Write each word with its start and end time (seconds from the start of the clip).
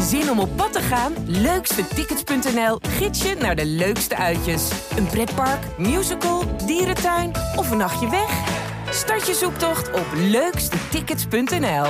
Zin 0.00 0.30
om 0.30 0.38
op 0.38 0.48
pad 0.56 0.72
te 0.72 0.80
gaan? 0.80 1.12
Leukstetickets.nl 1.26 2.78
gids 2.80 3.22
je 3.22 3.34
naar 3.40 3.56
de 3.56 3.66
leukste 3.66 4.16
uitjes. 4.16 4.70
Een 4.96 5.06
pretpark, 5.06 5.78
musical, 5.78 6.42
dierentuin 6.66 7.30
of 7.56 7.70
een 7.70 7.76
nachtje 7.76 8.10
weg? 8.10 8.62
Start 8.90 9.26
je 9.26 9.34
zoektocht 9.34 9.92
op 9.92 10.06
leukstetickets.nl. 10.16 11.86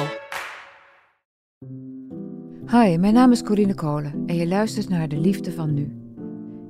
Hi, 2.66 2.96
mijn 2.98 3.14
naam 3.14 3.32
is 3.32 3.42
Corine 3.42 3.74
Kolen 3.74 4.22
en 4.26 4.34
je 4.34 4.46
luistert 4.46 4.88
naar 4.88 5.08
De 5.08 5.18
Liefde 5.18 5.52
van 5.52 5.74
Nu. 5.74 5.98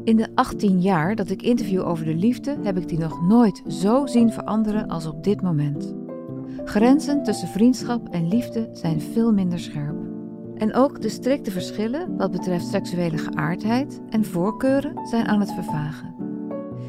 In 0.04 0.16
de 0.16 0.28
18 0.34 0.80
jaar 0.80 1.14
dat 1.14 1.30
ik 1.30 1.42
interview 1.42 1.86
over 1.86 2.04
de 2.04 2.14
liefde 2.14 2.58
heb 2.62 2.76
ik 2.76 2.88
die 2.88 2.98
nog 2.98 3.22
nooit 3.22 3.62
zo 3.68 4.06
zien 4.06 4.32
veranderen 4.32 4.88
als 4.88 5.06
op 5.06 5.24
dit 5.24 5.42
moment. 5.42 5.94
Grenzen 6.64 7.22
tussen 7.22 7.48
vriendschap 7.48 8.08
en 8.08 8.28
liefde 8.28 8.68
zijn 8.72 9.00
veel 9.00 9.32
minder 9.32 9.58
scherp. 9.58 10.13
En 10.56 10.74
ook 10.74 11.00
de 11.00 11.08
strikte 11.08 11.50
verschillen 11.50 12.16
wat 12.16 12.30
betreft 12.30 12.66
seksuele 12.66 13.18
geaardheid 13.18 14.00
en 14.10 14.24
voorkeuren 14.24 15.06
zijn 15.06 15.26
aan 15.26 15.40
het 15.40 15.52
vervagen. 15.52 16.14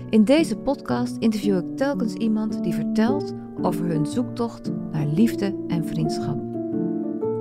In 0.10 0.24
deze 0.24 0.58
podcast 0.58 1.18
interview 1.18 1.58
ik 1.58 1.78
telkens 1.78 2.14
iemand 2.14 2.64
die 2.64 2.74
vertelt 2.74 3.34
over 3.62 3.86
hun 3.86 4.06
zoektocht 4.06 4.72
naar 4.92 5.06
liefde 5.06 5.66
en 5.68 5.88
vriendschap. 5.88 6.40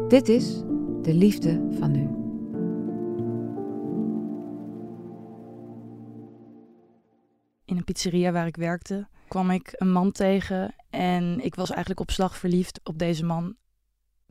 Dit 0.09 0.28
is 0.28 0.62
de 1.02 1.14
liefde 1.14 1.66
van 1.78 1.91
nu. 1.91 2.23
In 7.64 7.77
een 7.77 7.84
pizzeria 7.84 8.33
waar 8.33 8.47
ik 8.47 8.56
werkte 8.56 9.06
kwam 9.28 9.50
ik 9.50 9.72
een 9.77 9.92
man 9.92 10.12
tegen 10.12 10.75
en 10.91 11.41
ik 11.41 11.55
was 11.55 11.70
eigenlijk 11.70 12.00
op 12.00 12.11
slag 12.11 12.36
verliefd 12.36 12.80
op 12.83 12.98
deze 12.98 13.25
man. 13.25 13.56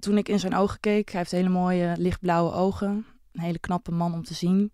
Toen 0.04 0.18
ik 0.18 0.30
in 0.30 0.40
zijn 0.40 0.56
ogen 0.56 0.80
keek, 0.80 1.10
hij 1.10 1.20
heeft 1.20 1.32
hele 1.32 1.50
mooie 1.50 1.94
lichtblauwe 1.98 2.52
ogen, 2.52 3.06
een 3.32 3.42
hele 3.42 3.60
knappe 3.60 3.92
man 3.92 4.14
om 4.14 4.24
te 4.24 4.34
zien, 4.34 4.72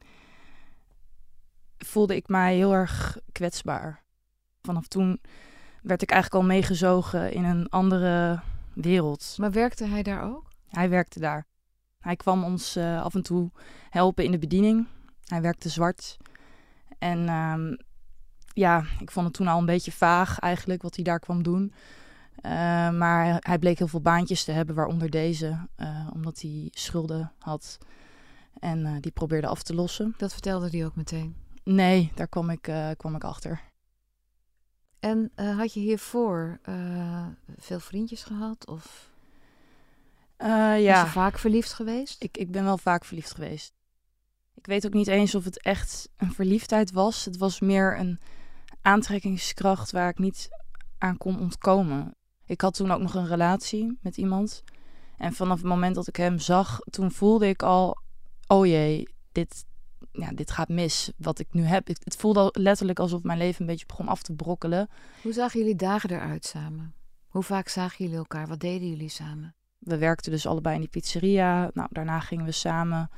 voelde 1.78 2.16
ik 2.16 2.28
mij 2.28 2.56
heel 2.56 2.74
erg 2.74 3.18
kwetsbaar. 3.32 4.04
Vanaf 4.62 4.88
toen 4.88 5.22
werd 5.82 6.02
ik 6.02 6.12
eigenlijk 6.12 6.44
al 6.44 6.50
meegezogen 6.50 7.32
in 7.32 7.44
een 7.44 7.70
andere 7.70 8.40
wereld. 8.74 9.36
Maar 9.38 9.52
werkte 9.52 9.86
hij 9.86 10.04
daar 10.04 10.24
ook? 10.24 10.52
Hij 10.68 10.90
werkte 10.90 11.20
daar. 11.20 11.46
Hij 12.00 12.16
kwam 12.16 12.44
ons 12.44 12.78
uh, 12.78 13.04
af 13.04 13.16
en 13.16 13.24
toe 13.24 13.52
helpen 13.90 14.24
in 14.24 14.32
de 14.32 14.40
bediening. 14.40 14.88
Hij 15.26 15.42
werkte 15.42 15.70
zwart. 15.70 16.18
En 16.98 17.30
um, 17.30 17.78
ja, 18.54 18.84
ik 19.00 19.12
vond 19.12 19.26
het 19.26 19.36
toen 19.36 19.48
al 19.48 19.60
een 19.60 19.66
beetje 19.66 19.92
vaag 19.92 20.40
eigenlijk 20.40 20.82
wat 20.82 20.96
hij 20.96 21.04
daar 21.04 21.20
kwam 21.20 21.44
doen. 21.44 21.74
Uh, 22.36 22.52
maar 22.90 23.38
hij 23.40 23.60
bleek 23.60 23.78
heel 23.78 23.88
veel 23.88 24.02
baantjes 24.02 24.44
te 24.44 24.52
hebben, 24.52 24.76
waaronder 24.76 25.10
deze, 25.10 25.68
uh, 25.78 26.08
omdat 26.14 26.42
hij 26.42 26.68
schulden 26.72 27.32
had. 27.38 27.78
En 28.60 28.80
uh, 28.80 28.96
die 29.00 29.12
probeerde 29.12 29.48
af 29.48 29.64
te 29.64 29.76
lossen. 29.76 30.14
Dat 30.18 30.32
vertelde 30.32 30.70
hij 30.70 30.86
ook 30.86 30.96
meteen? 30.96 31.36
Nee, 31.64 32.12
daar 32.16 32.28
kwam 32.28 32.50
ik, 32.50 32.72
kwam 32.98 33.16
ik 33.16 33.24
achter. 33.24 33.62
En 35.00 35.32
had 35.36 35.74
je 35.74 35.80
hiervoor 35.80 36.60
veel 37.58 37.80
vriendjes 37.80 38.24
gehad? 38.24 38.68
Of 38.68 39.12
ja. 40.38 40.78
Was 40.78 41.02
je 41.02 41.08
vaak 41.08 41.40
verliefd 41.40 41.74
geweest? 41.74 42.24
Ik, 42.24 42.38
ik 42.38 42.52
ben 42.52 42.64
wel 42.64 42.78
vaak 42.78 43.06
verliefd 43.06 43.34
geweest. 43.34 43.74
Ik 44.56 44.66
weet 44.66 44.86
ook 44.86 44.94
niet 44.94 45.08
eens 45.08 45.36
of 45.36 45.44
het 45.44 45.62
echt 45.62 46.10
een 46.18 46.32
verliefdheid 46.32 46.92
was. 46.92 47.26
Het 47.26 47.38
was 47.38 47.60
meer 47.60 48.00
een 48.00 48.20
aantrekkingskracht 48.82 49.92
waar 49.92 50.10
ik 50.10 50.18
niet 50.18 50.50
aan 50.98 51.18
kon 51.18 51.40
ontkomen. 51.40 52.16
Ik 52.50 52.62
had 52.62 52.74
toen 52.74 52.92
ook 52.92 53.02
nog 53.02 53.14
een 53.14 53.28
relatie 53.28 53.98
met 54.02 54.18
iemand. 54.18 54.64
En 55.18 55.34
vanaf 55.34 55.58
het 55.58 55.66
moment 55.66 55.96
dat 55.96 56.08
ik 56.08 56.16
hem 56.16 56.40
zag, 56.40 56.80
toen 56.80 57.12
voelde 57.12 57.48
ik 57.48 57.64
al: 57.64 57.98
oh 58.48 58.66
jee, 58.66 59.08
dit, 59.32 59.66
ja, 60.12 60.32
dit 60.32 60.52
gaat 60.52 60.70
mis. 60.70 61.12
Wat 61.18 61.40
ik 61.40 61.48
nu 61.52 61.64
heb. 61.64 61.88
Het 61.88 62.16
voelde 62.16 62.50
letterlijk 62.54 63.00
alsof 63.00 63.24
mijn 63.24 63.38
leven 63.38 63.62
een 63.62 63.68
beetje 63.68 63.86
begon 63.86 64.08
af 64.08 64.22
te 64.22 64.34
brokkelen. 64.34 64.90
Hoe 65.22 65.34
zagen 65.34 65.60
jullie 65.60 65.76
dagen 65.76 66.10
eruit 66.10 66.46
samen? 66.46 66.94
Hoe 67.28 67.44
vaak 67.44 67.68
zagen 67.68 68.06
jullie 68.06 68.20
elkaar? 68.20 68.48
Wat 68.48 68.60
deden 68.60 68.90
jullie 68.90 69.10
samen? 69.10 69.56
We 69.78 69.98
werkten 69.98 70.32
dus 70.32 70.46
allebei 70.46 70.76
in 70.76 70.82
die 70.82 70.90
pizzeria. 70.90 71.70
Nou, 71.74 71.88
daarna 71.92 72.20
gingen 72.20 72.46
we 72.46 72.52
samen 72.52 73.10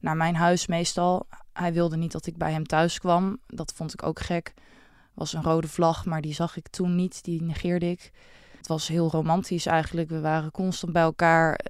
naar 0.00 0.16
mijn 0.16 0.34
huis 0.36 0.66
meestal. 0.66 1.26
Hij 1.52 1.72
wilde 1.72 1.96
niet 1.96 2.12
dat 2.12 2.26
ik 2.26 2.36
bij 2.36 2.52
hem 2.52 2.66
thuis 2.66 2.98
kwam. 2.98 3.38
Dat 3.46 3.72
vond 3.72 3.92
ik 3.92 4.02
ook 4.02 4.20
gek. 4.20 4.54
Was 5.14 5.32
een 5.32 5.42
rode 5.42 5.68
vlag, 5.68 6.04
maar 6.04 6.20
die 6.20 6.34
zag 6.34 6.56
ik 6.56 6.68
toen 6.68 6.94
niet. 6.94 7.24
Die 7.24 7.42
negeerde 7.42 7.90
ik. 7.90 8.12
Het 8.60 8.68
was 8.68 8.88
heel 8.88 9.10
romantisch 9.10 9.66
eigenlijk. 9.66 10.08
We 10.08 10.20
waren 10.20 10.50
constant 10.50 10.92
bij 10.92 11.02
elkaar. 11.02 11.60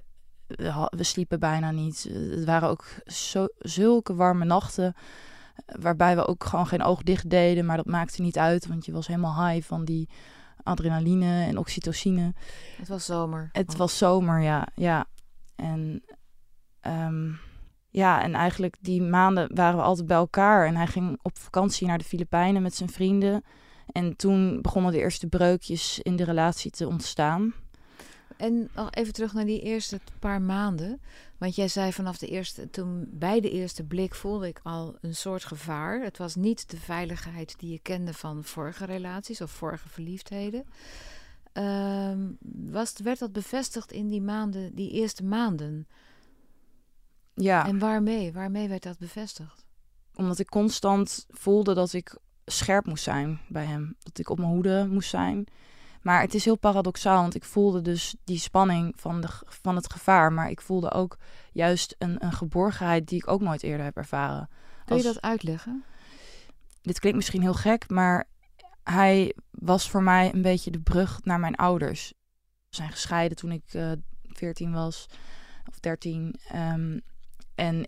We 0.89 1.03
sliepen 1.03 1.39
bijna 1.39 1.71
niet. 1.71 2.09
Het 2.13 2.45
waren 2.45 2.69
ook 2.69 2.85
zo, 3.05 3.47
zulke 3.59 4.15
warme 4.15 4.45
nachten. 4.45 4.95
Waarbij 5.65 6.15
we 6.15 6.27
ook 6.27 6.43
gewoon 6.43 6.67
geen 6.67 6.83
oog 6.83 7.03
dicht 7.03 7.29
deden. 7.29 7.65
Maar 7.65 7.77
dat 7.77 7.85
maakte 7.85 8.21
niet 8.21 8.37
uit, 8.37 8.67
want 8.67 8.85
je 8.85 8.91
was 8.91 9.07
helemaal 9.07 9.47
high 9.47 9.67
van 9.67 9.85
die 9.85 10.09
adrenaline 10.63 11.45
en 11.45 11.57
oxytocine. 11.57 12.33
Het 12.77 12.87
was 12.87 13.05
zomer. 13.05 13.49
Het 13.51 13.77
was 13.77 13.97
zomer, 13.97 14.41
ja. 14.41 14.67
ja. 14.75 15.05
En 15.55 16.03
um, 16.87 17.39
ja, 17.89 18.21
en 18.21 18.33
eigenlijk 18.33 18.77
die 18.81 19.01
maanden 19.01 19.55
waren 19.55 19.77
we 19.77 19.83
altijd 19.83 20.07
bij 20.07 20.17
elkaar. 20.17 20.67
En 20.67 20.75
hij 20.75 20.87
ging 20.87 21.19
op 21.21 21.37
vakantie 21.37 21.87
naar 21.87 21.97
de 21.97 22.03
Filipijnen 22.03 22.61
met 22.61 22.75
zijn 22.75 22.89
vrienden. 22.89 23.43
En 23.91 24.15
toen 24.15 24.61
begonnen 24.61 24.91
de 24.91 24.97
eerste 24.97 25.27
breukjes 25.27 25.99
in 25.99 26.15
de 26.15 26.23
relatie 26.23 26.71
te 26.71 26.87
ontstaan. 26.87 27.53
En 28.37 28.69
nog 28.75 28.91
even 28.91 29.13
terug 29.13 29.33
naar 29.33 29.45
die 29.45 29.61
eerste 29.61 29.99
paar 30.19 30.41
maanden. 30.41 31.01
Want 31.37 31.55
jij 31.55 31.67
zei 31.67 31.93
vanaf 31.93 32.17
de 32.17 32.27
eerste, 32.27 32.69
toen 32.69 33.07
bij 33.09 33.39
de 33.39 33.51
eerste 33.51 33.83
blik 33.83 34.15
voelde 34.15 34.47
ik 34.47 34.59
al 34.63 34.97
een 35.01 35.15
soort 35.15 35.43
gevaar. 35.43 36.01
Het 36.01 36.17
was 36.17 36.35
niet 36.35 36.69
de 36.69 36.77
veiligheid 36.77 37.59
die 37.59 37.71
je 37.71 37.79
kende 37.79 38.13
van 38.13 38.43
vorige 38.43 38.85
relaties 38.85 39.41
of 39.41 39.51
vorige 39.51 39.89
verliefdheden. 39.89 40.65
Um, 41.53 42.37
was, 42.71 42.93
werd 43.03 43.19
dat 43.19 43.31
bevestigd 43.31 43.91
in 43.91 44.07
die 44.07 44.21
maanden, 44.21 44.75
die 44.75 44.91
eerste 44.91 45.23
maanden? 45.23 45.87
Ja. 47.33 47.67
En 47.67 47.79
waarmee? 47.79 48.33
Waarmee 48.33 48.67
werd 48.67 48.83
dat 48.83 48.97
bevestigd? 48.97 49.65
Omdat 50.15 50.39
ik 50.39 50.49
constant 50.49 51.25
voelde 51.29 51.73
dat 51.73 51.93
ik 51.93 52.17
scherp 52.51 52.85
moest 52.85 53.03
zijn 53.03 53.39
bij 53.47 53.65
hem. 53.65 53.95
Dat 53.99 54.19
ik 54.19 54.29
op 54.29 54.37
mijn 54.37 54.51
hoede 54.51 54.87
moest 54.89 55.09
zijn. 55.09 55.47
Maar 56.01 56.21
het 56.21 56.33
is 56.33 56.45
heel 56.45 56.57
paradoxaal, 56.57 57.21
want 57.21 57.35
ik 57.35 57.43
voelde 57.43 57.81
dus 57.81 58.15
die 58.23 58.39
spanning 58.39 58.93
van, 58.95 59.21
de, 59.21 59.27
van 59.45 59.75
het 59.75 59.91
gevaar. 59.91 60.33
Maar 60.33 60.49
ik 60.49 60.61
voelde 60.61 60.91
ook 60.91 61.17
juist 61.51 61.95
een, 61.97 62.25
een 62.25 62.31
geborgenheid 62.31 63.07
die 63.07 63.17
ik 63.17 63.27
ook 63.27 63.41
nooit 63.41 63.63
eerder 63.63 63.85
heb 63.85 63.97
ervaren. 63.97 64.49
Kun 64.85 64.97
je 64.97 65.03
dat 65.03 65.21
uitleggen? 65.21 65.83
Dit 66.81 66.99
klinkt 66.99 67.17
misschien 67.17 67.41
heel 67.41 67.53
gek, 67.53 67.89
maar 67.89 68.27
hij 68.83 69.35
was 69.51 69.89
voor 69.89 70.03
mij 70.03 70.33
een 70.33 70.41
beetje 70.41 70.71
de 70.71 70.79
brug 70.79 71.19
naar 71.23 71.39
mijn 71.39 71.55
ouders. 71.55 72.13
We 72.69 72.75
zijn 72.75 72.91
gescheiden 72.91 73.37
toen 73.37 73.51
ik 73.51 73.73
uh, 73.73 73.91
14 74.23 74.71
was, 74.71 75.05
of 75.69 75.79
13. 75.79 76.35
Um, 76.55 77.01
en 77.55 77.87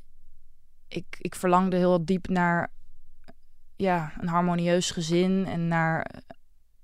ik, 0.87 1.05
ik 1.19 1.35
verlangde 1.35 1.77
heel 1.77 2.05
diep 2.05 2.27
naar 2.27 2.71
ja, 3.75 4.13
een 4.19 4.27
harmonieus 4.27 4.91
gezin 4.91 5.45
en 5.45 5.67
naar 5.67 6.23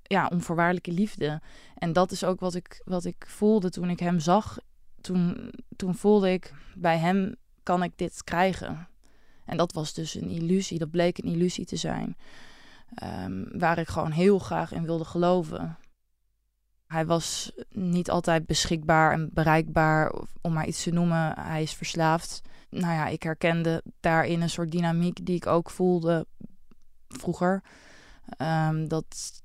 ja, 0.04 0.28
onvoorwaardelijke 0.28 0.92
liefde. 0.92 1.42
En 1.76 1.94
dat 1.94 2.12
is 2.12 2.24
ook 2.24 2.40
wat 2.40 2.56
ik, 2.56 2.82
wat 2.86 3.06
ik 3.06 3.26
voelde 3.28 3.70
toen 3.70 3.90
ik 3.90 4.00
hem 4.00 4.20
zag. 4.20 4.58
Toen, 5.02 5.52
toen 5.76 5.96
voelde 5.96 6.32
ik, 6.32 6.54
bij 6.76 6.98
hem 6.98 7.36
kan 7.64 7.84
ik 7.84 7.92
dit 7.96 8.24
krijgen. 8.24 8.88
En 9.46 9.58
dat 9.58 9.74
was 9.74 9.94
dus 9.94 10.16
een 10.16 10.30
illusie, 10.30 10.80
dat 10.80 10.92
bleek 10.92 11.18
een 11.18 11.32
illusie 11.32 11.66
te 11.66 11.76
zijn. 11.76 12.18
Um, 13.04 13.60
waar 13.60 13.78
ik 13.78 13.88
gewoon 13.88 14.12
heel 14.12 14.40
graag 14.40 14.72
in 14.72 14.86
wilde 14.86 15.06
geloven. 15.06 15.78
Hij 16.88 17.06
was 17.06 17.52
niet 17.70 18.10
altijd 18.10 18.46
beschikbaar 18.46 19.12
en 19.12 19.30
bereikbaar, 19.34 20.14
om 20.42 20.54
maar 20.54 20.68
iets 20.68 20.84
te 20.84 20.92
noemen. 20.92 21.40
Hij 21.40 21.62
is 21.62 21.74
verslaafd 21.74 22.42
nou 22.70 22.94
ja, 22.94 23.08
ik 23.08 23.24
herkende 23.24 23.84
daarin 24.00 24.42
een 24.42 24.50
soort 24.50 24.72
dynamiek 24.72 25.26
die 25.26 25.35
ik 25.35 25.47
ook 25.47 25.70
voelde 25.70 26.26
vroeger. 27.17 27.64
Um, 28.38 28.88
dat 28.88 29.41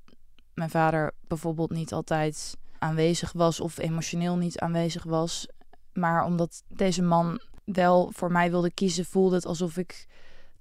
mijn 0.55 0.71
vader 0.71 1.13
bijvoorbeeld 1.29 1.71
niet 1.71 1.93
altijd 1.93 2.57
aanwezig 2.79 3.33
was 3.33 3.61
of 3.61 3.79
emotioneel 3.79 4.37
niet 4.37 4.59
aanwezig 4.59 5.03
was. 5.03 5.49
Maar 5.93 6.25
omdat 6.25 6.63
deze 6.69 7.03
man 7.03 7.41
wel 7.65 8.11
voor 8.15 8.33
mij 8.33 8.51
wilde 8.51 8.71
kiezen, 8.71 9.05
voelde 9.05 9.35
het 9.35 9.47
alsof 9.47 9.77
ik 9.77 10.07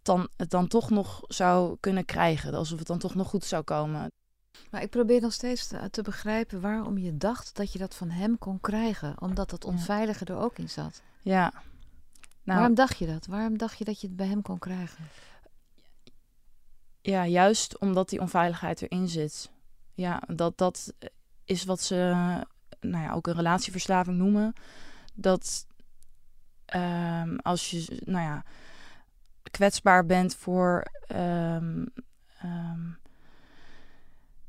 dan, 0.02 0.28
het 0.38 0.50
dan 0.50 0.68
toch 0.68 0.90
nog 0.90 1.22
zou 1.28 1.78
kunnen 1.80 2.06
krijgen. 2.06 2.54
Alsof 2.54 2.80
het 2.80 2.88
dan 2.88 2.98
toch 3.00 3.16
nog 3.16 3.28
goed 3.28 3.46
zou 3.46 3.64
komen. 3.64 4.08
Maar 4.70 4.82
ik 4.82 4.90
probeer 4.90 5.22
nog 5.22 5.34
steeds 5.34 5.68
te, 5.68 5.90
te 5.90 6.02
begrijpen 6.02 6.62
waarom 6.62 6.98
je 6.98 7.18
dacht 7.18 7.56
dat 7.56 7.74
je 7.74 7.80
dat 7.80 7.96
van 7.96 8.10
hem 8.10 8.38
kon 8.38 8.60
krijgen. 8.62 9.22
Omdat 9.22 9.50
dat 9.50 9.66
onveilige 9.66 10.26
er 10.26 10.38
ook 10.38 10.58
in 10.58 10.70
zat. 10.70 11.02
Ja, 11.22 11.54
nou, 12.44 12.60
Waarom 12.60 12.76
dacht 12.76 12.98
je 12.98 13.06
dat? 13.06 13.26
Waarom 13.26 13.58
dacht 13.58 13.78
je 13.78 13.84
dat 13.84 14.02
je 14.02 14.08
het 14.08 14.16
bij 14.16 14.28
hem 14.28 14.42
kon 14.42 14.60
krijgen? 14.60 15.06
Ja, 17.06 17.26
juist 17.28 17.78
omdat 17.78 18.10
die 18.10 18.20
onveiligheid 18.20 18.82
erin 18.82 19.08
zit. 19.08 19.52
Ja, 19.94 20.22
dat, 20.28 20.58
dat 20.58 20.94
is 21.46 21.64
wat 21.64 21.82
ze 21.82 21.96
nou 22.80 23.04
ja, 23.04 23.14
ook 23.14 23.28
een 23.28 23.36
relatieverslaving 23.36 24.18
noemen. 24.18 24.54
Dat 25.14 25.68
ehm, 26.66 27.36
als 27.36 27.72
je, 27.72 28.02
nou 28.06 28.24
ja, 28.24 28.44
kwetsbaar 29.52 30.06
bent 30.06 30.36
voor 30.36 30.86
ehm, 31.08 31.86
ehm, 32.40 32.82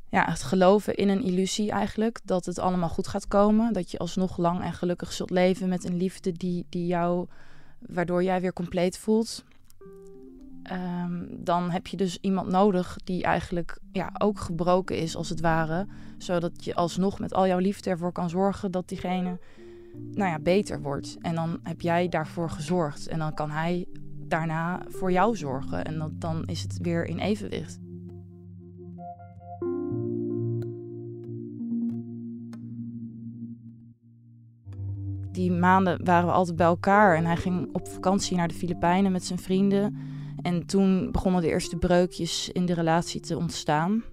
ja, 0.08 0.24
het 0.30 0.42
geloven 0.42 0.94
in 0.94 1.08
een 1.08 1.22
illusie 1.22 1.70
eigenlijk. 1.70 2.20
Dat 2.24 2.44
het 2.44 2.58
allemaal 2.58 2.88
goed 2.88 3.06
gaat 3.06 3.28
komen. 3.28 3.72
Dat 3.72 3.90
je 3.90 3.98
alsnog 3.98 4.36
lang 4.36 4.62
en 4.62 4.72
gelukkig 4.72 5.12
zult 5.12 5.30
leven 5.30 5.68
met 5.68 5.84
een 5.84 5.96
liefde 5.96 6.32
die, 6.32 6.66
die 6.68 6.86
jou, 6.86 7.26
waardoor 7.78 8.22
jij 8.22 8.40
weer 8.40 8.52
compleet 8.52 8.98
voelt. 8.98 9.44
Ehm, 10.64 11.24
dan 11.30 11.70
heb 11.70 11.86
je 11.86 11.96
dus 11.96 12.18
iemand 12.20 12.48
nodig 12.48 12.96
die 13.04 13.22
eigenlijk 13.22 13.78
ja, 13.92 14.10
ook 14.18 14.40
gebroken 14.40 14.98
is, 14.98 15.16
als 15.16 15.28
het 15.28 15.40
ware. 15.40 15.86
Zodat 16.18 16.64
je 16.64 16.74
alsnog 16.74 17.18
met 17.18 17.34
al 17.34 17.46
jouw 17.46 17.58
liefde 17.58 17.90
ervoor 17.90 18.12
kan 18.12 18.30
zorgen 18.30 18.70
dat 18.70 18.88
diegene 18.88 19.38
nou 20.12 20.30
ja, 20.30 20.38
beter 20.38 20.82
wordt. 20.82 21.16
En 21.20 21.34
dan 21.34 21.58
heb 21.62 21.80
jij 21.80 22.08
daarvoor 22.08 22.50
gezorgd. 22.50 23.08
En 23.08 23.18
dan 23.18 23.34
kan 23.34 23.50
hij 23.50 23.86
daarna 24.26 24.82
voor 24.88 25.12
jou 25.12 25.36
zorgen. 25.36 25.84
En 25.84 25.98
dat, 25.98 26.20
dan 26.20 26.44
is 26.44 26.62
het 26.62 26.78
weer 26.82 27.04
in 27.04 27.18
evenwicht. 27.18 27.78
Die 35.32 35.52
maanden 35.52 36.04
waren 36.04 36.26
we 36.26 36.32
altijd 36.32 36.56
bij 36.56 36.66
elkaar. 36.66 37.16
En 37.16 37.24
hij 37.24 37.36
ging 37.36 37.68
op 37.72 37.88
vakantie 37.88 38.36
naar 38.36 38.48
de 38.48 38.54
Filipijnen 38.54 39.12
met 39.12 39.24
zijn 39.24 39.38
vrienden. 39.38 39.96
En 40.44 40.66
toen 40.66 41.12
begonnen 41.12 41.42
de 41.42 41.48
eerste 41.48 41.76
breukjes 41.76 42.48
in 42.48 42.66
de 42.66 42.74
relatie 42.74 43.20
te 43.20 43.36
ontstaan. 43.36 44.04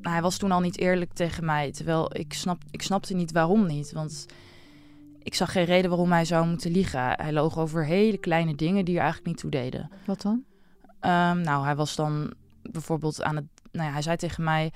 Hij 0.00 0.22
was 0.22 0.36
toen 0.36 0.52
al 0.52 0.60
niet 0.60 0.78
eerlijk 0.78 1.12
tegen 1.12 1.44
mij. 1.44 1.72
Terwijl 1.72 2.16
ik, 2.16 2.32
snap, 2.32 2.62
ik 2.70 2.82
snapte 2.82 3.14
niet 3.14 3.32
waarom 3.32 3.66
niet. 3.66 3.92
Want 3.92 4.26
ik 5.22 5.34
zag 5.34 5.52
geen 5.52 5.64
reden 5.64 5.90
waarom 5.90 6.12
hij 6.12 6.24
zou 6.24 6.46
moeten 6.46 6.70
liegen. 6.70 7.00
Hij 7.00 7.32
loog 7.32 7.58
over 7.58 7.86
hele 7.86 8.18
kleine 8.18 8.54
dingen 8.54 8.84
die 8.84 8.94
er 8.94 9.00
eigenlijk 9.00 9.30
niet 9.30 9.40
toe 9.40 9.50
deden. 9.50 9.90
Wat 10.06 10.22
dan? 10.22 10.44
Ehm, 11.00 11.40
nou, 11.40 11.64
hij 11.64 11.76
was 11.76 11.96
dan 11.96 12.34
bijvoorbeeld 12.62 13.22
aan 13.22 13.36
het. 13.36 13.46
Nou 13.72 13.86
ja, 13.86 13.92
hij 13.92 14.02
zei 14.02 14.16
tegen 14.16 14.44
mij 14.44 14.72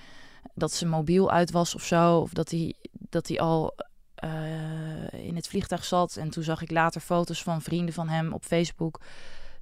dat 0.55 0.73
zijn 0.73 0.91
mobiel 0.91 1.31
uit 1.31 1.51
was 1.51 1.75
of 1.75 1.83
zo. 1.83 2.19
Of 2.19 2.33
dat 2.33 2.51
hij, 2.51 2.75
dat 2.93 3.29
hij 3.29 3.41
al 3.41 3.75
eh, 4.15 5.27
in 5.27 5.37
het 5.37 5.49
vliegtuig 5.49 5.85
zat. 5.85 6.17
En 6.17 6.31
toen 6.31 6.43
zag 6.43 6.63
ik 6.63 6.71
later 6.71 7.01
foto's 7.01 7.43
van 7.43 7.63
vrienden 7.63 7.95
van 7.95 8.09
hem 8.09 8.33
op 8.33 8.45
Facebook. 8.45 9.01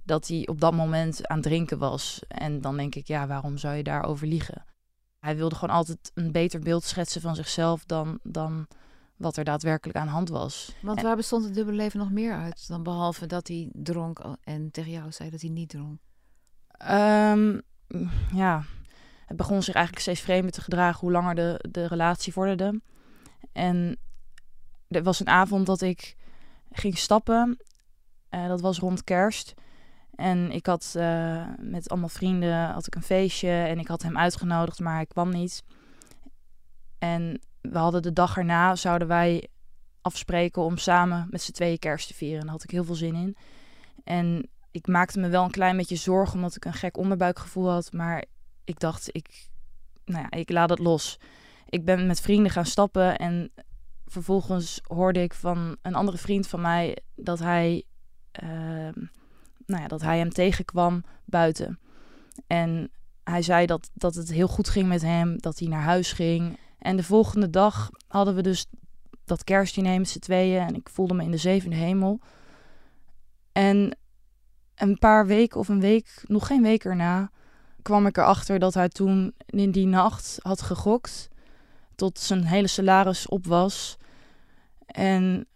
Dat 0.04 0.28
hij 0.28 0.46
op 0.48 0.60
dat 0.60 0.74
moment 0.74 1.26
aan 1.26 1.36
het 1.36 1.46
drinken 1.46 1.78
was. 1.78 2.22
En 2.28 2.60
dan 2.60 2.76
denk 2.76 2.94
ik, 2.94 3.06
ja, 3.06 3.26
waarom 3.26 3.58
zou 3.58 3.74
je 3.74 3.82
daarover 3.82 4.26
liegen? 4.26 4.64
Hij 5.18 5.36
wilde 5.36 5.54
gewoon 5.54 5.74
altijd 5.74 6.10
een 6.14 6.32
beter 6.32 6.60
beeld 6.60 6.84
schetsen 6.84 7.20
van 7.20 7.34
zichzelf 7.34 7.84
dan, 7.84 8.18
dan 8.22 8.66
wat 9.16 9.36
er 9.36 9.44
daadwerkelijk 9.44 9.98
aan 9.98 10.06
de 10.06 10.12
hand 10.12 10.28
was. 10.28 10.74
Want 10.80 11.02
waar 11.02 11.16
bestond 11.16 11.44
het 11.44 11.54
dubbele 11.54 11.76
leven 11.76 11.98
nog 11.98 12.10
meer 12.10 12.34
uit 12.34 12.68
dan 12.68 12.82
behalve 12.82 13.26
dat 13.26 13.48
hij 13.48 13.70
dronk 13.72 14.36
en 14.40 14.70
tegen 14.70 14.90
jou 14.90 15.12
zei 15.12 15.30
dat 15.30 15.40
hij 15.40 15.50
niet 15.50 15.68
dronk? 15.68 16.00
Um, 16.90 17.62
ja, 18.34 18.64
het 19.26 19.36
begon 19.36 19.62
zich 19.62 19.74
eigenlijk 19.74 20.04
steeds 20.04 20.20
vreemder 20.20 20.50
te 20.50 20.60
gedragen 20.60 21.00
hoe 21.00 21.10
langer 21.10 21.34
de, 21.34 21.64
de 21.70 21.86
relatie 21.86 22.32
vorderde. 22.32 22.80
En 23.52 23.98
er 24.88 25.02
was 25.02 25.20
een 25.20 25.28
avond 25.28 25.66
dat 25.66 25.80
ik 25.80 26.16
ging 26.70 26.98
stappen. 26.98 27.58
Uh, 28.30 28.46
dat 28.46 28.60
was 28.60 28.78
rond 28.78 29.04
kerst. 29.04 29.54
En 30.14 30.50
ik 30.50 30.66
had 30.66 30.94
uh, 30.96 31.46
met 31.58 31.88
allemaal 31.88 32.08
vrienden 32.08 32.70
had 32.70 32.86
ik 32.86 32.94
een 32.94 33.02
feestje 33.02 33.50
en 33.50 33.78
ik 33.78 33.88
had 33.88 34.02
hem 34.02 34.18
uitgenodigd, 34.18 34.80
maar 34.80 34.94
hij 34.94 35.06
kwam 35.06 35.30
niet. 35.30 35.64
En 36.98 37.40
we 37.60 37.78
hadden 37.78 38.02
de 38.02 38.12
dag 38.12 38.36
erna, 38.36 38.76
zouden 38.76 39.08
wij 39.08 39.48
afspreken 40.00 40.62
om 40.62 40.76
samen 40.76 41.26
met 41.30 41.42
z'n 41.42 41.52
tweeën 41.52 41.78
kerst 41.78 42.08
te 42.08 42.14
vieren. 42.14 42.38
En 42.38 42.44
daar 42.44 42.54
had 42.54 42.64
ik 42.64 42.70
heel 42.70 42.84
veel 42.84 42.94
zin 42.94 43.14
in. 43.14 43.36
En 44.04 44.48
ik 44.70 44.86
maakte 44.86 45.20
me 45.20 45.28
wel 45.28 45.44
een 45.44 45.50
klein 45.50 45.76
beetje 45.76 45.96
zorgen 45.96 46.34
omdat 46.34 46.56
ik 46.56 46.64
een 46.64 46.72
gek 46.72 46.96
onderbuikgevoel 46.96 47.70
had. 47.70 47.92
Maar 47.92 48.24
ik 48.64 48.80
dacht, 48.80 49.08
ik, 49.12 49.48
nou 50.04 50.26
ja, 50.30 50.38
ik 50.38 50.50
laat 50.50 50.70
het 50.70 50.78
los. 50.78 51.18
Ik 51.68 51.84
ben 51.84 52.06
met 52.06 52.20
vrienden 52.20 52.52
gaan 52.52 52.66
stappen 52.66 53.18
en 53.18 53.52
vervolgens 54.06 54.80
hoorde 54.82 55.22
ik 55.22 55.34
van 55.34 55.76
een 55.82 55.94
andere 55.94 56.18
vriend 56.18 56.46
van 56.46 56.60
mij 56.60 56.96
dat 57.14 57.38
hij, 57.38 57.84
uh, 58.42 58.88
nou 59.72 59.82
ja, 59.82 59.88
dat 59.88 60.02
hij 60.02 60.18
hem 60.18 60.32
tegenkwam 60.32 61.04
buiten. 61.24 61.78
En 62.46 62.90
hij 63.24 63.42
zei 63.42 63.66
dat, 63.66 63.90
dat 63.94 64.14
het 64.14 64.32
heel 64.32 64.48
goed 64.48 64.68
ging 64.68 64.88
met 64.88 65.02
hem, 65.02 65.40
dat 65.40 65.58
hij 65.58 65.68
naar 65.68 65.82
huis 65.82 66.12
ging. 66.12 66.58
En 66.78 66.96
de 66.96 67.02
volgende 67.02 67.50
dag 67.50 67.90
hadden 68.08 68.34
we 68.34 68.42
dus 68.42 68.66
dat 69.24 69.44
kerstdiner 69.44 69.98
met 69.98 70.08
z'n 70.08 70.18
tweeën. 70.18 70.66
En 70.66 70.74
ik 70.74 70.88
voelde 70.88 71.14
me 71.14 71.22
in 71.22 71.30
de 71.30 71.36
zevende 71.36 71.76
hemel. 71.76 72.20
En 73.52 73.96
een 74.74 74.98
paar 74.98 75.26
weken 75.26 75.60
of 75.60 75.68
een 75.68 75.80
week, 75.80 76.22
nog 76.26 76.46
geen 76.46 76.62
week 76.62 76.84
erna, 76.84 77.30
kwam 77.82 78.06
ik 78.06 78.16
erachter 78.16 78.58
dat 78.58 78.74
hij 78.74 78.88
toen 78.88 79.34
in 79.46 79.70
die 79.70 79.86
nacht 79.86 80.38
had 80.42 80.62
gegokt. 80.62 81.28
Tot 81.94 82.18
zijn 82.18 82.44
hele 82.44 82.66
salaris 82.66 83.26
op 83.26 83.46
was. 83.46 83.96
En 84.86 85.46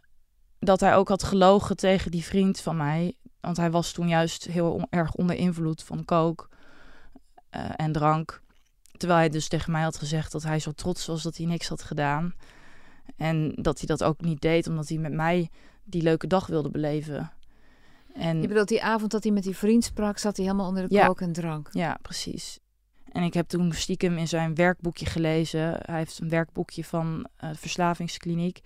dat 0.58 0.80
hij 0.80 0.96
ook 0.96 1.08
had 1.08 1.22
gelogen 1.22 1.76
tegen 1.76 2.10
die 2.10 2.24
vriend 2.24 2.60
van 2.60 2.76
mij. 2.76 3.14
Want 3.46 3.58
hij 3.58 3.70
was 3.70 3.93
toen 3.93 4.08
juist 4.08 4.44
heel 4.44 4.87
erg 4.90 5.14
onder 5.14 5.37
invloed 5.37 5.82
van 5.82 6.04
kook 6.04 6.48
uh, 7.56 7.70
en 7.76 7.93
drank. 7.93 8.43
Terwijl 8.96 9.20
hij 9.20 9.28
dus 9.28 9.48
tegen 9.48 9.72
mij 9.72 9.82
had 9.82 9.96
gezegd 9.96 10.32
dat 10.32 10.43
hij 10.43 10.58
zo 10.58 10.72
trots 10.72 11.06
was 11.06 11.22
dat 11.22 11.37
hij 11.37 11.46
niks 11.46 11.69
had 11.69 11.82
gedaan. 11.82 12.34
En 13.16 13.52
dat 13.54 13.78
hij 13.78 13.87
dat 13.87 14.04
ook 14.04 14.20
niet 14.20 14.40
deed 14.40 14.66
omdat 14.66 14.88
hij 14.88 14.98
met 14.98 15.12
mij 15.12 15.50
die 15.84 16.02
leuke 16.02 16.26
dag 16.26 16.46
wilde 16.46 16.70
beleven. 16.70 17.32
En, 18.14 18.40
je 18.40 18.48
bedoelt 18.48 18.69
die 18.69 18.82
avond 18.82 19.10
dat 19.10 19.22
hij 19.22 19.32
met 19.32 19.43
die 19.43 19.56
vriend 19.56 19.84
sprak, 19.84 20.19
zat 20.19 20.37
hij 20.37 20.46
helemaal 20.46 20.69
onder 20.69 20.88
de 20.88 20.94
ja, 20.94 21.06
kook 21.06 21.20
en 21.20 21.32
drank? 21.32 21.69
Ja, 21.72 21.98
precies. 22.02 22.58
En 23.12 23.22
ik 23.22 23.34
heb 23.34 23.48
toen 23.48 23.72
stiekem 23.72 24.19
in 24.19 24.28
zijn 24.28 24.54
werkboekje 24.54 25.06
gelezen. 25.06 25.78
Hij 25.82 25.96
heeft 25.96 26.19
een 26.19 26.28
werkboekje 26.28 26.84
van 26.84 27.26
uh, 27.44 27.50
verslavingskliniek. 27.54 28.60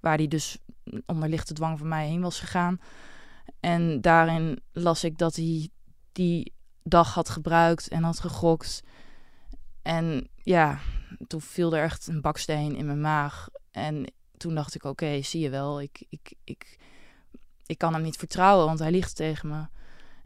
Waar 0.00 0.16
hij 0.16 0.28
dus 0.28 0.58
onder 1.06 1.28
lichte 1.28 1.54
dwang 1.54 1.78
van 1.78 1.88
mij 1.88 2.06
heen 2.06 2.20
was 2.20 2.40
gegaan. 2.40 2.80
En 3.60 4.00
daarin 4.00 4.60
las 4.72 5.04
ik 5.04 5.18
dat 5.18 5.36
hij 5.36 5.68
die 6.12 6.52
dag 6.82 7.14
had 7.14 7.28
gebruikt 7.28 7.88
en 7.88 8.02
had 8.02 8.20
gegokt. 8.20 8.82
En 9.82 10.28
ja, 10.36 10.78
toen 11.26 11.40
viel 11.40 11.76
er 11.76 11.82
echt 11.82 12.06
een 12.06 12.20
baksteen 12.20 12.76
in 12.76 12.86
mijn 12.86 13.00
maag. 13.00 13.48
En 13.70 14.12
toen 14.36 14.54
dacht 14.54 14.74
ik, 14.74 14.84
oké, 14.84 15.22
zie 15.22 15.40
je 15.40 15.50
wel, 15.50 15.80
ik, 15.80 16.04
ik, 16.08 16.34
ik, 16.44 16.78
ik 17.66 17.78
kan 17.78 17.92
hem 17.92 18.02
niet 18.02 18.16
vertrouwen, 18.16 18.66
want 18.66 18.78
hij 18.78 18.90
liegt 18.90 19.16
tegen 19.16 19.48
me. 19.48 19.66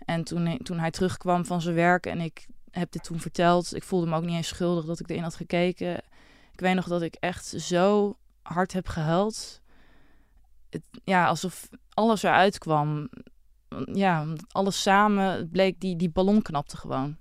En 0.05 0.25
toen, 0.25 0.59
toen 0.63 0.79
hij 0.79 0.91
terugkwam 0.91 1.45
van 1.45 1.61
zijn 1.61 1.75
werk 1.75 2.07
en 2.07 2.21
ik 2.21 2.47
heb 2.71 2.93
dit 2.93 3.03
toen 3.03 3.21
verteld, 3.21 3.75
ik 3.75 3.83
voelde 3.83 4.07
me 4.07 4.17
ook 4.17 4.25
niet 4.25 4.37
eens 4.37 4.49
schuldig 4.49 4.85
dat 4.85 5.01
ik 5.01 5.11
erin 5.11 5.23
had 5.23 5.35
gekeken. 5.35 5.97
Ik 6.53 6.61
weet 6.61 6.75
nog 6.75 6.87
dat 6.87 7.03
ik 7.03 7.15
echt 7.15 7.47
zo 7.47 8.17
hard 8.43 8.73
heb 8.73 8.89
gehuild. 8.89 9.61
Het, 10.71 10.83
ja, 11.05 11.27
alsof 11.27 11.69
alles 11.95 12.23
eruit 12.23 12.59
kwam. 12.59 13.09
Ja, 13.93 14.27
alles 14.49 14.83
samen 14.83 15.51
bleek, 15.51 15.81
die, 15.81 15.97
die 15.97 16.11
ballon 16.11 16.43
knapte 16.43 16.77
gewoon. 16.77 17.17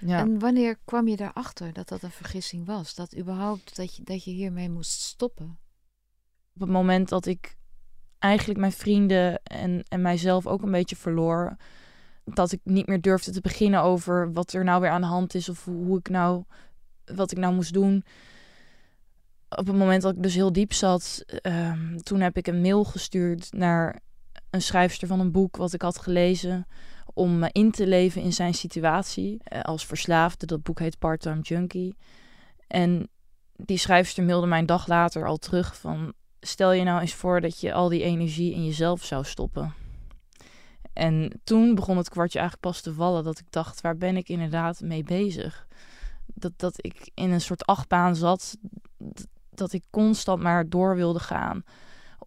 Ja. 0.00 0.18
En 0.18 0.38
wanneer 0.38 0.78
kwam 0.84 1.08
je 1.08 1.16
daarachter 1.16 1.72
dat 1.72 1.88
dat 1.88 2.02
een 2.02 2.10
vergissing 2.10 2.66
was? 2.66 2.94
Dat 2.94 3.16
überhaupt 3.16 3.76
dat 3.76 3.96
je, 3.96 4.02
dat 4.02 4.24
je 4.24 4.30
hiermee 4.30 4.70
moest 4.70 5.00
stoppen? 5.00 5.58
Op 6.54 6.60
het 6.60 6.70
moment 6.70 7.08
dat 7.08 7.26
ik 7.26 7.56
eigenlijk 8.18 8.60
mijn 8.60 8.72
vrienden 8.72 9.42
en, 9.42 9.82
en 9.88 10.02
mijzelf 10.02 10.46
ook 10.46 10.62
een 10.62 10.70
beetje 10.70 10.96
verloor. 10.96 11.56
Dat 12.24 12.52
ik 12.52 12.60
niet 12.64 12.86
meer 12.86 13.00
durfde 13.00 13.30
te 13.30 13.40
beginnen 13.40 13.82
over 13.82 14.32
wat 14.32 14.52
er 14.52 14.64
nou 14.64 14.80
weer 14.80 14.90
aan 14.90 15.00
de 15.00 15.06
hand 15.06 15.34
is 15.34 15.48
of 15.48 15.64
hoe, 15.64 15.84
hoe 15.84 15.98
ik 15.98 16.08
nou, 16.08 16.44
wat 17.04 17.32
ik 17.32 17.38
nou 17.38 17.54
moest 17.54 17.72
doen. 17.72 18.04
Op 19.56 19.66
het 19.66 19.76
moment 19.76 20.02
dat 20.02 20.14
ik 20.16 20.22
dus 20.22 20.34
heel 20.34 20.52
diep 20.52 20.72
zat, 20.72 21.24
um, 21.42 22.02
toen 22.02 22.20
heb 22.20 22.36
ik 22.36 22.46
een 22.46 22.60
mail 22.60 22.84
gestuurd 22.84 23.52
naar 23.52 24.00
een 24.50 24.62
schrijfster 24.62 25.08
van 25.08 25.20
een 25.20 25.32
boek 25.32 25.56
wat 25.56 25.72
ik 25.72 25.82
had 25.82 25.98
gelezen 25.98 26.66
om 27.14 27.44
in 27.52 27.70
te 27.70 27.86
leven 27.86 28.22
in 28.22 28.32
zijn 28.32 28.54
situatie 28.54 29.40
eh, 29.42 29.60
als 29.60 29.86
verslaafde. 29.86 30.46
Dat 30.46 30.62
boek 30.62 30.78
heet 30.78 30.98
Part-Time 30.98 31.40
Junkie. 31.40 31.96
En 32.66 33.08
die 33.56 33.78
schrijfster 33.78 34.24
mailde 34.24 34.46
mij 34.46 34.58
een 34.58 34.66
dag 34.66 34.86
later 34.86 35.26
al 35.26 35.36
terug 35.36 35.76
van... 35.76 36.12
stel 36.40 36.72
je 36.72 36.84
nou 36.84 37.00
eens 37.00 37.14
voor 37.14 37.40
dat 37.40 37.60
je 37.60 37.72
al 37.72 37.88
die 37.88 38.02
energie 38.02 38.54
in 38.54 38.64
jezelf 38.64 39.04
zou 39.04 39.24
stoppen. 39.24 39.74
En 40.92 41.40
toen 41.44 41.74
begon 41.74 41.96
het 41.96 42.08
kwartje 42.08 42.38
eigenlijk 42.38 42.68
pas 42.68 42.80
te 42.82 42.94
vallen 42.94 43.24
dat 43.24 43.38
ik 43.38 43.46
dacht... 43.50 43.80
waar 43.80 43.96
ben 43.96 44.16
ik 44.16 44.28
inderdaad 44.28 44.80
mee 44.80 45.02
bezig? 45.02 45.66
Dat, 46.26 46.52
dat 46.56 46.74
ik 46.76 47.10
in 47.14 47.30
een 47.30 47.40
soort 47.40 47.66
achtbaan 47.66 48.16
zat... 48.16 48.56
dat 49.50 49.72
ik 49.72 49.84
constant 49.90 50.42
maar 50.42 50.68
door 50.68 50.96
wilde 50.96 51.20
gaan 51.20 51.64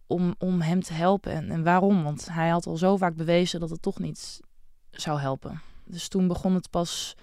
om, 0.06 0.34
om 0.38 0.60
hem 0.60 0.82
te 0.82 0.92
helpen. 0.92 1.32
En, 1.32 1.50
en 1.50 1.62
waarom? 1.62 2.02
Want 2.02 2.28
hij 2.30 2.48
had 2.48 2.66
al 2.66 2.76
zo 2.76 2.96
vaak 2.96 3.14
bewezen 3.14 3.60
dat 3.60 3.70
het 3.70 3.82
toch 3.82 3.98
niet 3.98 4.40
zou 4.90 5.20
helpen. 5.20 5.60
Dus 5.84 6.08
toen 6.08 6.28
begon 6.28 6.54
het 6.54 6.70
pas 6.70 7.16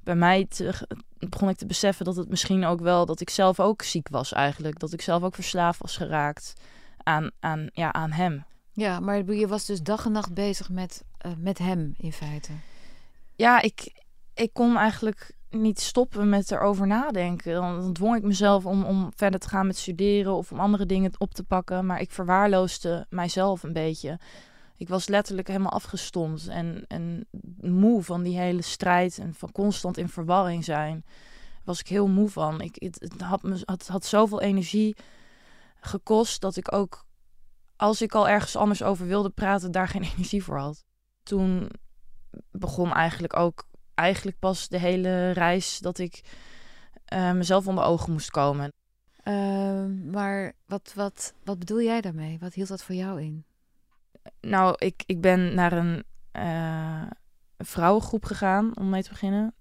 bij 0.00 0.16
mij 0.16 0.46
te, 0.48 0.86
begon 1.18 1.48
ik 1.48 1.56
te 1.56 1.66
beseffen 1.66 2.04
dat 2.04 2.16
het 2.16 2.28
misschien 2.28 2.64
ook 2.64 2.80
wel 2.80 3.06
dat 3.06 3.20
ik 3.20 3.30
zelf 3.30 3.60
ook 3.60 3.82
ziek 3.82 4.08
was 4.08 4.32
eigenlijk, 4.32 4.78
dat 4.78 4.92
ik 4.92 5.02
zelf 5.02 5.22
ook 5.22 5.34
verslaafd 5.34 5.80
was 5.80 5.96
geraakt 5.96 6.52
aan, 7.02 7.30
aan, 7.40 7.68
ja, 7.72 7.92
aan 7.92 8.12
hem. 8.12 8.44
Ja, 8.72 9.00
maar 9.00 9.32
je 9.32 9.48
was 9.48 9.64
dus 9.66 9.82
dag 9.82 10.06
en 10.06 10.12
nacht 10.12 10.34
bezig 10.34 10.68
met, 10.68 11.04
uh, 11.26 11.32
met 11.38 11.58
hem 11.58 11.94
in 11.98 12.12
feite. 12.12 12.52
Ja, 13.34 13.60
ik, 13.60 14.04
ik 14.36 14.52
kon 14.52 14.76
eigenlijk 14.76 15.34
niet 15.50 15.80
stoppen 15.80 16.28
met 16.28 16.50
erover 16.50 16.86
nadenken. 16.86 17.54
Dan, 17.54 17.92
dwong 17.92 18.16
ik 18.16 18.22
mezelf 18.22 18.66
om, 18.66 18.84
om 18.84 19.12
verder 19.14 19.40
te 19.40 19.48
gaan 19.48 19.66
met 19.66 19.76
studeren 19.76 20.34
of 20.34 20.52
om 20.52 20.60
andere 20.60 20.86
dingen 20.86 21.12
op 21.18 21.34
te 21.34 21.44
pakken. 21.44 21.86
Maar 21.86 22.00
ik 22.00 22.10
verwaarloosde 22.10 23.06
mijzelf 23.08 23.62
een 23.62 23.72
beetje. 23.72 24.18
Ik 24.76 24.88
was 24.88 25.08
letterlijk 25.08 25.48
helemaal 25.48 25.72
afgestomd 25.72 26.48
en, 26.48 26.84
en 26.88 27.26
moe 27.60 28.02
van 28.02 28.22
die 28.22 28.38
hele 28.38 28.62
strijd 28.62 29.18
en 29.18 29.34
van 29.34 29.52
constant 29.52 29.96
in 29.98 30.08
verwarring 30.08 30.64
zijn. 30.64 31.04
Was 31.64 31.80
ik 31.80 31.88
heel 31.88 32.08
moe 32.08 32.28
van. 32.28 32.60
Ik, 32.60 32.76
het, 32.78 33.00
het 33.00 33.20
had, 33.20 33.42
me, 33.42 33.62
had, 33.64 33.86
had 33.86 34.04
zoveel 34.04 34.40
energie 34.40 34.96
gekost 35.80 36.40
dat 36.40 36.56
ik 36.56 36.72
ook, 36.72 37.04
als 37.76 38.02
ik 38.02 38.14
al 38.14 38.28
ergens 38.28 38.56
anders 38.56 38.82
over 38.82 39.06
wilde 39.06 39.30
praten, 39.30 39.72
daar 39.72 39.88
geen 39.88 40.02
energie 40.14 40.44
voor 40.44 40.58
had. 40.58 40.84
Toen 41.22 41.70
begon 42.50 42.92
eigenlijk 42.92 43.36
ook 43.36 43.66
eigenlijk 43.96 44.38
pas 44.38 44.68
de 44.68 44.78
hele 44.78 45.30
reis 45.30 45.78
dat 45.78 45.98
ik 45.98 46.22
uh, 47.12 47.32
mezelf 47.32 47.66
onder 47.66 47.84
ogen 47.84 48.12
moest 48.12 48.30
komen. 48.30 48.72
Uh, 49.24 49.84
maar 50.12 50.52
wat, 50.66 50.92
wat, 50.94 51.34
wat 51.44 51.58
bedoel 51.58 51.82
jij 51.82 52.00
daarmee? 52.00 52.38
Wat 52.38 52.54
hield 52.54 52.68
dat 52.68 52.82
voor 52.82 52.94
jou 52.94 53.22
in? 53.22 53.44
Nou, 54.40 54.74
ik, 54.78 55.02
ik 55.06 55.20
ben 55.20 55.54
naar 55.54 55.72
een 55.72 56.04
uh, 56.32 57.06
vrouwengroep 57.58 58.24
gegaan 58.24 58.76
om 58.76 58.88
mee 58.88 59.02
te 59.02 59.08
beginnen. 59.08 59.54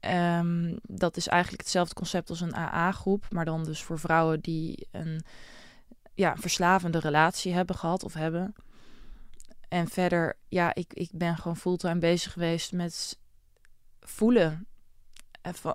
Um, 0.00 0.78
dat 0.82 1.16
is 1.16 1.28
eigenlijk 1.28 1.62
hetzelfde 1.62 1.94
concept 1.94 2.30
als 2.30 2.40
een 2.40 2.54
AA-groep, 2.54 3.26
maar 3.30 3.44
dan 3.44 3.64
dus 3.64 3.82
voor 3.82 3.98
vrouwen 3.98 4.40
die 4.40 4.88
een 4.90 5.24
ja, 6.14 6.36
verslavende 6.36 6.98
relatie 6.98 7.52
hebben 7.52 7.76
gehad 7.76 8.04
of 8.04 8.14
hebben. 8.14 8.54
En 9.68 9.88
verder, 9.88 10.38
ja, 10.48 10.74
ik, 10.74 10.92
ik 10.92 11.10
ben 11.12 11.36
gewoon 11.36 11.56
fulltime 11.56 11.98
bezig 11.98 12.32
geweest 12.32 12.72
met 12.72 13.18
voelen. 14.04 14.66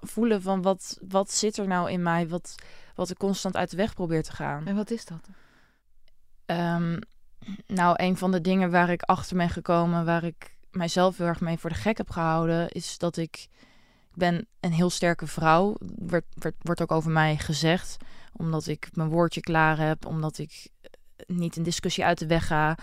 Voelen 0.02 0.42
van 0.42 0.62
wat, 0.62 1.00
wat 1.08 1.32
zit 1.32 1.58
er 1.58 1.68
nou 1.68 1.92
in 1.92 2.04
mij, 2.04 2.28
wat, 2.28 2.56
wat 2.96 3.10
ik 3.10 3.18
constant 3.18 3.56
uit 3.56 3.70
de 3.70 3.78
weg 3.78 3.94
probeer 3.94 4.24
te 4.24 4.32
gaan. 4.32 4.68
En 4.68 4.76
wat 4.76 4.92
is 4.92 5.06
dat? 5.06 5.30
Um, 6.46 7.00
nou, 7.68 7.94
een 7.98 8.18
van 8.18 8.32
de 8.32 8.42
dingen 8.42 8.72
waar 8.72 8.90
ik 8.90 9.02
achter 9.02 9.38
ben 9.38 9.50
gekomen, 9.50 10.06
waar 10.06 10.24
ik 10.24 10.58
mijzelf 10.72 11.18
heel 11.18 11.28
erg 11.28 11.42
mee 11.42 11.58
voor 11.58 11.70
de 11.70 11.76
gek 11.76 11.98
heb 11.98 12.10
gehouden, 12.10 12.70
is 12.70 12.98
dat 12.98 13.18
ik, 13.18 13.48
ik 14.12 14.16
ben 14.16 14.48
een 14.60 14.74
heel 14.74 14.90
sterke 14.90 15.28
vrouw. 15.28 15.76
Wordt, 15.96 16.28
wordt, 16.34 16.58
wordt 16.62 16.82
ook 16.82 16.92
over 16.92 17.12
mij 17.12 17.38
gezegd, 17.38 17.98
omdat 18.34 18.68
ik 18.68 18.90
mijn 18.94 19.10
woordje 19.10 19.42
klaar 19.42 19.78
heb, 19.78 20.06
omdat 20.06 20.38
ik 20.38 20.70
niet 21.28 21.56
een 21.56 21.64
discussie 21.64 22.06
uit 22.06 22.20
de 22.20 22.28
weg 22.28 22.48
ga. 22.48 22.78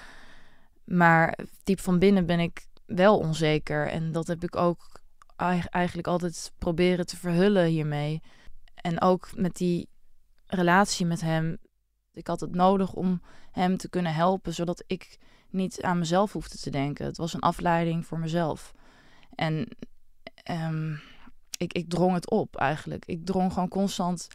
Maar 0.84 1.38
diep 1.64 1.80
van 1.80 1.98
binnen 1.98 2.26
ben 2.26 2.40
ik 2.40 2.66
wel 2.86 3.18
onzeker. 3.18 3.88
En 3.88 4.12
dat 4.12 4.26
heb 4.26 4.42
ik 4.42 4.56
ook 4.56 5.00
eigenlijk 5.36 6.06
altijd 6.06 6.52
proberen 6.58 7.06
te 7.06 7.16
verhullen 7.16 7.66
hiermee. 7.66 8.22
En 8.74 9.00
ook 9.00 9.30
met 9.36 9.56
die 9.56 9.88
relatie 10.46 11.06
met 11.06 11.20
hem. 11.20 11.56
Ik 12.12 12.26
had 12.26 12.40
het 12.40 12.54
nodig 12.54 12.92
om 12.92 13.22
hem 13.50 13.76
te 13.76 13.88
kunnen 13.88 14.14
helpen, 14.14 14.54
zodat 14.54 14.84
ik 14.86 15.18
niet 15.50 15.82
aan 15.82 15.98
mezelf 15.98 16.32
hoefde 16.32 16.58
te 16.58 16.70
denken. 16.70 17.06
Het 17.06 17.16
was 17.16 17.34
een 17.34 17.40
afleiding 17.40 18.06
voor 18.06 18.18
mezelf. 18.18 18.72
En 19.34 19.68
um, 20.50 21.00
ik, 21.56 21.72
ik 21.72 21.88
drong 21.88 22.14
het 22.14 22.30
op 22.30 22.56
eigenlijk. 22.56 23.04
Ik 23.04 23.26
drong 23.26 23.52
gewoon 23.52 23.68
constant 23.68 24.28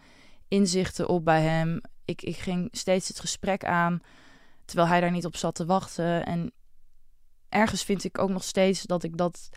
inzichten 0.48 1.08
op 1.08 1.26
bij 1.26 1.42
hem. 1.42 1.82
Ik, 2.06 2.22
ik 2.22 2.38
ging 2.38 2.68
steeds 2.72 3.08
het 3.08 3.20
gesprek 3.20 3.66
aan, 3.66 4.02
terwijl 4.66 4.88
hij 4.88 5.00
daar 5.00 5.12
niet 5.12 5.26
op 5.26 5.36
zat 5.36 5.56
te 5.56 5.66
wachten. 5.66 6.26
En 6.26 6.52
ergens 7.50 7.84
vind 7.84 8.04
ik 8.04 8.18
ook 8.18 8.30
nog 8.30 8.44
steeds 8.44 8.84
dat 8.84 9.04
ik 9.04 9.18
dat 9.18 9.50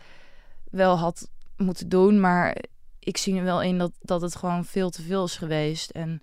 wel 0.71 0.97
had 0.97 1.29
moeten 1.57 1.89
doen. 1.89 2.19
Maar 2.19 2.63
ik 2.99 3.17
zie 3.17 3.37
er 3.37 3.43
wel 3.43 3.61
in 3.61 3.77
dat, 3.77 3.91
dat 4.01 4.21
het 4.21 4.35
gewoon 4.35 4.65
veel 4.65 4.89
te 4.89 5.01
veel 5.01 5.23
is 5.23 5.37
geweest. 5.37 5.89
En 5.89 6.21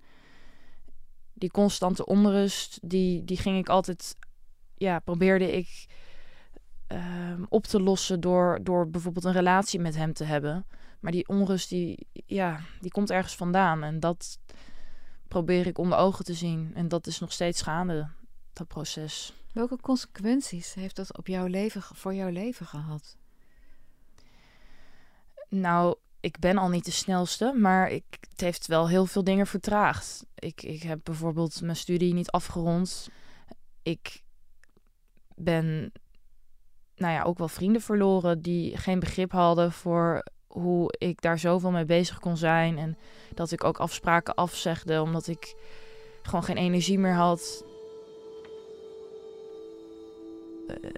die 1.33 1.51
constante 1.51 2.05
onrust, 2.05 2.79
die, 2.81 3.23
die 3.23 3.37
ging 3.37 3.57
ik 3.57 3.69
altijd, 3.69 4.15
ja, 4.77 4.99
probeerde 4.99 5.51
ik 5.51 5.85
uh, 6.91 7.33
op 7.49 7.63
te 7.63 7.81
lossen 7.81 8.19
door, 8.21 8.59
door 8.61 8.89
bijvoorbeeld 8.89 9.25
een 9.25 9.31
relatie 9.31 9.79
met 9.79 9.95
hem 9.95 10.13
te 10.13 10.23
hebben. 10.23 10.65
Maar 10.99 11.11
die 11.11 11.27
onrust, 11.27 11.69
die, 11.69 12.07
ja, 12.25 12.59
die 12.79 12.91
komt 12.91 13.11
ergens 13.11 13.35
vandaan. 13.35 13.83
En 13.83 13.99
dat 13.99 14.39
probeer 15.27 15.67
ik 15.67 15.77
onder 15.77 15.97
ogen 15.97 16.25
te 16.25 16.33
zien. 16.33 16.71
En 16.73 16.87
dat 16.87 17.07
is 17.07 17.19
nog 17.19 17.31
steeds 17.31 17.61
gaande, 17.61 18.09
dat 18.53 18.67
proces. 18.67 19.33
Welke 19.53 19.77
consequenties 19.81 20.73
heeft 20.73 20.95
dat 20.95 21.17
op 21.17 21.27
jouw 21.27 21.45
leven, 21.45 21.81
voor 21.81 22.13
jouw 22.13 22.29
leven 22.29 22.65
gehad? 22.65 23.17
Nou, 25.53 25.95
ik 26.19 26.39
ben 26.39 26.57
al 26.57 26.69
niet 26.69 26.85
de 26.85 26.91
snelste, 26.91 27.53
maar 27.57 27.91
ik, 27.91 28.03
het 28.29 28.41
heeft 28.41 28.67
wel 28.67 28.87
heel 28.87 29.05
veel 29.05 29.23
dingen 29.23 29.47
vertraagd. 29.47 30.25
Ik, 30.35 30.63
ik 30.63 30.83
heb 30.83 30.99
bijvoorbeeld 31.03 31.61
mijn 31.61 31.75
studie 31.75 32.13
niet 32.13 32.31
afgerond. 32.31 33.09
Ik 33.83 34.21
ben 35.35 35.91
nou 36.95 37.13
ja, 37.13 37.23
ook 37.23 37.37
wel 37.37 37.47
vrienden 37.47 37.81
verloren 37.81 38.41
die 38.41 38.77
geen 38.77 38.99
begrip 38.99 39.31
hadden 39.31 39.71
voor 39.71 40.23
hoe 40.47 40.93
ik 40.97 41.21
daar 41.21 41.39
zoveel 41.39 41.71
mee 41.71 41.85
bezig 41.85 42.19
kon 42.19 42.37
zijn. 42.37 42.77
En 42.77 42.97
dat 43.33 43.51
ik 43.51 43.63
ook 43.63 43.77
afspraken 43.77 44.35
afzegde 44.35 45.01
omdat 45.01 45.27
ik 45.27 45.55
gewoon 46.21 46.43
geen 46.43 46.57
energie 46.57 46.99
meer 46.99 47.15
had. 47.15 47.63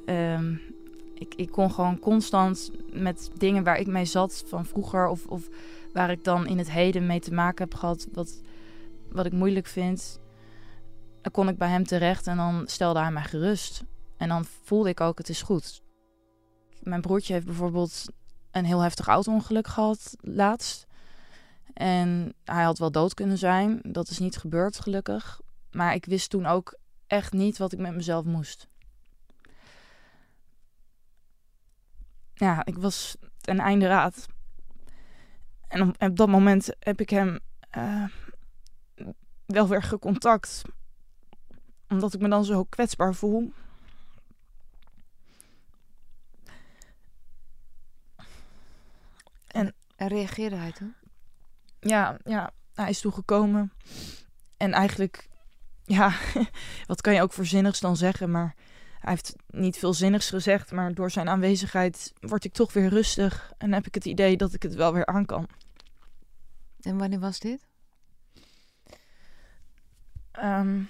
Uh, 0.06 0.40
ik, 1.16 1.34
ik 1.36 1.52
kon 1.52 1.72
gewoon 1.72 2.00
constant 2.00 2.72
met 2.92 3.32
dingen 3.38 3.64
waar 3.64 3.80
ik 3.80 3.88
mee 3.88 4.06
zat 4.06 4.44
van 4.48 4.66
vroeger 4.66 5.08
of, 5.08 5.26
of 5.26 5.50
waar 5.94 6.12
ik 6.12 6.24
dan 6.24 6.48
in 6.48 6.58
het 6.58 6.72
heden 6.72 7.06
mee 7.06 7.20
te 7.20 7.34
maken 7.34 7.64
heb 7.64 7.74
gehad, 7.74 8.08
wat, 8.14 8.42
wat 9.12 9.26
ik 9.26 9.34
moeilijk 9.34 9.68
vind, 9.68 10.20
dan 11.22 11.32
kon 11.32 11.48
ik 11.48 11.58
bij 11.58 11.70
hem 11.70 11.86
terecht 11.86 12.28
en 12.28 12.38
dan 12.38 12.64
stelde 12.68 13.00
hij 13.00 13.12
mij 13.12 13.24
gerust. 13.24 13.84
En 14.18 14.30
dan 14.30 14.46
voelde 14.64 14.90
ik 14.90 15.02
ook, 15.02 15.18
het 15.18 15.30
is 15.30 15.42
goed. 15.42 15.82
Mijn 16.82 17.02
broertje 17.02 17.34
heeft 17.34 17.46
bijvoorbeeld 17.46 18.06
een 18.52 18.66
heel 18.66 18.80
heftig 18.80 19.08
auto-ongeluk 19.08 19.68
gehad 19.68 20.16
laatst. 20.22 20.88
En 21.74 22.34
hij 22.44 22.64
had 22.64 22.78
wel 22.78 22.92
dood 22.92 23.14
kunnen 23.14 23.38
zijn. 23.38 23.80
Dat 23.84 24.10
is 24.10 24.20
niet 24.20 24.38
gebeurd, 24.38 24.80
gelukkig. 24.80 25.42
Maar 25.72 25.94
ik 25.94 26.06
wist 26.06 26.30
toen 26.30 26.46
ook 26.46 26.78
echt 27.08 27.34
niet 27.34 27.58
wat 27.58 27.72
ik 27.72 27.80
met 27.80 27.96
mezelf 27.96 28.26
moest. 28.26 28.68
Ja, 32.36 32.66
ik 32.66 32.78
was 32.78 33.16
ten 33.42 33.60
einde 33.60 33.88
raad. 33.88 34.26
En 35.68 35.82
op, 35.82 36.02
op 36.02 36.18
dat 36.18 36.28
moment 36.28 36.76
heb 36.80 37.02
ik 37.02 37.10
hem 37.10 37.40
uh, 37.78 38.08
wel 39.46 39.68
weer 39.68 39.84
gecontact. 39.84 40.62
Omdat 41.90 42.14
ik 42.14 42.20
me 42.20 42.30
dan 42.30 42.46
zo 42.46 42.64
kwetsbaar 42.64 43.14
voel. 43.14 43.54
En, 49.48 49.74
en 49.96 50.08
reageerde 50.08 50.56
hij 50.56 50.72
toen? 50.72 50.96
Ja, 51.80 52.18
ja, 52.24 52.52
hij 52.74 52.90
is 52.90 53.00
toegekomen. 53.00 53.74
En 54.58 54.74
eigenlijk, 54.74 55.30
ja, 55.84 56.14
wat 56.88 57.02
kan 57.02 57.14
je 57.14 57.22
ook 57.22 57.34
voorzinnigs 57.34 57.80
dan 57.80 57.98
zeggen, 57.98 58.32
maar 58.32 58.56
hij 59.06 59.14
heeft 59.14 59.36
niet 59.48 59.78
veel 59.78 59.94
zinnigs 59.94 60.30
gezegd, 60.30 60.72
maar 60.72 60.94
door 60.94 61.12
zijn 61.12 61.30
aanwezigheid 61.30 62.14
word 62.20 62.44
ik 62.44 62.54
toch 62.54 62.74
weer 62.74 62.90
rustig 62.90 63.54
en 63.58 63.74
heb 63.74 63.88
ik 63.88 63.94
het 63.96 64.06
idee 64.06 64.38
dat 64.38 64.54
ik 64.54 64.64
het 64.64 64.76
wel 64.76 64.94
weer 64.94 65.06
aan 65.06 65.26
kan. 65.26 65.48
En 66.82 66.98
wanneer 66.98 67.20
was 67.20 67.40
dit? 67.40 67.68
Um, 70.44 70.90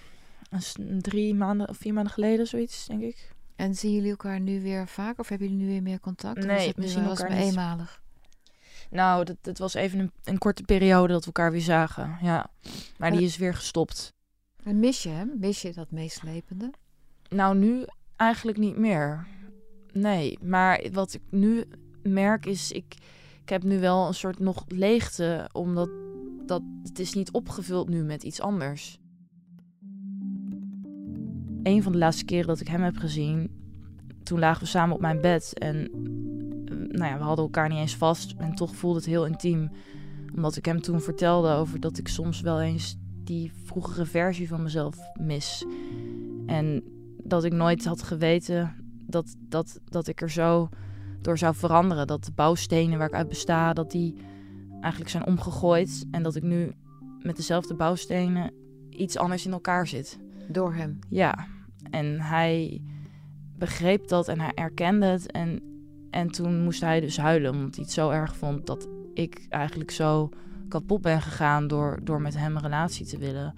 drie 1.02 1.36
maanden 1.36 1.70
of 1.70 1.78
vier 1.78 1.94
maanden 1.94 2.14
geleden, 2.14 2.48
zoiets, 2.48 2.86
denk 2.86 3.02
ik. 3.02 3.34
En 3.56 3.76
zien 3.76 3.94
jullie 3.94 4.10
elkaar 4.10 4.40
nu 4.40 4.62
weer 4.62 4.88
vaak 4.88 5.20
of 5.20 5.30
hebben 5.30 5.48
jullie 5.48 5.64
nu 5.64 5.72
weer 5.72 5.82
meer 5.82 6.00
contact? 6.00 6.46
Nee, 6.46 6.74
we 6.76 6.88
zien 6.88 7.04
elkaar 7.04 7.30
maar 7.30 7.38
eenmalig. 7.38 8.02
Nou, 8.90 9.24
dat, 9.24 9.38
dat 9.42 9.58
was 9.58 9.74
even 9.74 10.00
een, 10.00 10.12
een, 10.24 10.38
korte 10.38 10.64
periode 10.64 11.14
dat 11.14 11.20
we 11.20 11.26
elkaar 11.26 11.52
weer 11.52 11.62
zagen. 11.62 12.18
Ja, 12.22 12.50
maar 12.98 13.12
die 13.12 13.22
is 13.22 13.38
weer 13.38 13.54
gestopt. 13.54 14.14
En 14.64 14.80
mis 14.80 15.04
je 15.04 15.10
hem? 15.10 15.32
Mis 15.38 15.62
je 15.62 15.74
dat 15.74 15.92
meeslepende? 15.92 16.72
Nou, 17.30 17.58
nu 17.58 17.86
Eigenlijk 18.16 18.58
niet 18.58 18.78
meer. 18.78 19.28
Nee, 19.94 20.38
maar 20.42 20.86
wat 20.92 21.14
ik 21.14 21.22
nu 21.30 21.64
merk 22.04 22.46
is, 22.46 22.72
ik, 22.72 22.96
ik 23.42 23.50
heb 23.50 23.64
nu 23.64 23.80
wel 23.80 24.08
een 24.08 24.14
soort 24.14 24.40
nog 24.40 24.64
leegte, 24.68 25.50
omdat 25.52 25.90
dat, 26.46 26.62
het 26.84 27.00
is 27.00 27.14
niet 27.14 27.32
opgevuld 27.32 27.90
nu 27.90 28.04
met 28.04 28.24
iets 28.24 28.42
anders. 28.42 28.98
Een 31.64 31.84
van 31.84 31.92
de 31.92 31.98
laatste 31.98 32.26
keren 32.26 32.48
dat 32.48 32.60
ik 32.60 32.68
hem 32.68 32.82
heb 32.82 32.98
gezien, 32.98 33.52
toen 34.24 34.40
lagen 34.40 34.62
we 34.62 34.68
samen 34.68 34.96
op 34.96 35.02
mijn 35.02 35.22
bed 35.22 35.60
en 35.60 35.90
nou 36.98 37.12
ja, 37.12 37.18
we 37.18 37.24
hadden 37.24 37.46
elkaar 37.46 37.70
niet 37.70 37.78
eens 37.78 37.96
vast 37.96 38.34
en 38.38 38.56
toch 38.56 38.76
voelde 38.76 38.98
het 38.98 39.08
heel 39.08 39.26
intiem. 39.26 39.72
Omdat 40.36 40.56
ik 40.56 40.66
hem 40.66 40.82
toen 40.82 41.02
vertelde 41.02 41.54
over 41.54 41.80
dat 41.80 41.98
ik 41.98 42.08
soms 42.08 42.42
wel 42.42 42.62
eens 42.62 42.98
die 43.24 43.52
vroegere 43.64 44.06
versie 44.06 44.48
van 44.48 44.64
mezelf 44.64 44.98
mis. 45.20 45.66
En 46.46 46.84
dat 47.26 47.44
ik 47.44 47.54
nooit 47.54 47.86
had 47.86 48.04
geweten 48.04 48.76
dat, 49.08 49.36
dat, 49.40 49.80
dat 49.86 50.08
ik 50.08 50.22
er 50.22 50.32
zo 50.32 50.70
door 51.22 51.38
zou 51.38 51.56
veranderen. 51.56 52.08
Dat 52.08 52.24
de 52.24 52.32
bouwstenen 52.32 52.98
waar 52.98 53.08
ik 53.08 53.14
uit 53.14 53.30
besta, 53.30 53.74
dat 53.74 53.92
die 53.92 54.16
eigenlijk 54.82 55.12
zijn 55.12 55.26
omgegooid. 55.26 56.06
En 56.12 56.24
dat 56.24 56.36
ik 56.36 56.44
nu 56.44 56.74
met 57.22 57.36
dezelfde 57.36 57.74
bouwstenen 57.74 58.52
iets 58.90 59.18
anders 59.18 59.46
in 59.46 59.52
elkaar 59.52 59.88
zit. 59.88 60.20
Door 60.48 60.74
hem? 60.74 61.00
Ja. 61.10 61.48
En 61.92 62.22
hij 62.22 62.82
begreep 63.58 64.08
dat 64.08 64.28
en 64.28 64.40
hij 64.40 64.52
erkende 64.54 65.06
het. 65.06 65.32
En, 65.32 65.62
en 66.10 66.28
toen 66.28 66.64
moest 66.64 66.82
hij 66.82 67.00
dus 67.00 67.18
huilen, 67.18 67.52
omdat 67.52 67.76
hij 67.76 67.84
het 67.84 67.94
zo 67.94 68.10
erg 68.10 68.36
vond 68.36 68.66
dat 68.66 68.88
ik 69.14 69.46
eigenlijk 69.50 69.92
zo 69.92 70.30
kapot 70.68 71.02
ben 71.02 71.22
gegaan 71.22 71.68
door, 71.68 72.00
door 72.04 72.22
met 72.22 72.38
hem 72.38 72.56
een 72.56 72.62
relatie 72.62 73.06
te 73.06 73.18
willen. 73.18 73.56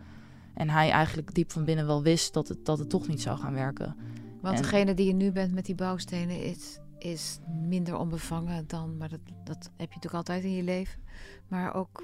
En 0.57 0.69
hij 0.69 0.89
eigenlijk 0.89 1.33
diep 1.33 1.51
van 1.51 1.65
binnen 1.65 1.85
wel 1.85 2.03
wist 2.03 2.33
dat 2.33 2.47
het, 2.47 2.65
dat 2.65 2.79
het 2.79 2.89
toch 2.89 3.07
niet 3.07 3.21
zou 3.21 3.37
gaan 3.37 3.53
werken. 3.53 3.95
Want 4.41 4.57
degene 4.57 4.93
die 4.93 5.07
je 5.07 5.13
nu 5.13 5.31
bent 5.31 5.53
met 5.53 5.65
die 5.65 5.75
bouwstenen 5.75 6.43
is, 6.43 6.79
is 6.97 7.39
minder 7.61 7.97
onbevangen 7.97 8.67
dan, 8.67 8.97
maar 8.97 9.09
dat, 9.09 9.19
dat 9.43 9.57
heb 9.63 9.89
je 9.89 9.95
natuurlijk 9.95 10.13
altijd 10.13 10.43
in 10.43 10.53
je 10.53 10.63
leven. 10.63 11.01
Maar 11.47 11.73
ook 11.73 12.03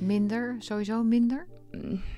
minder, 0.00 0.56
sowieso 0.58 1.02
minder? 1.02 1.46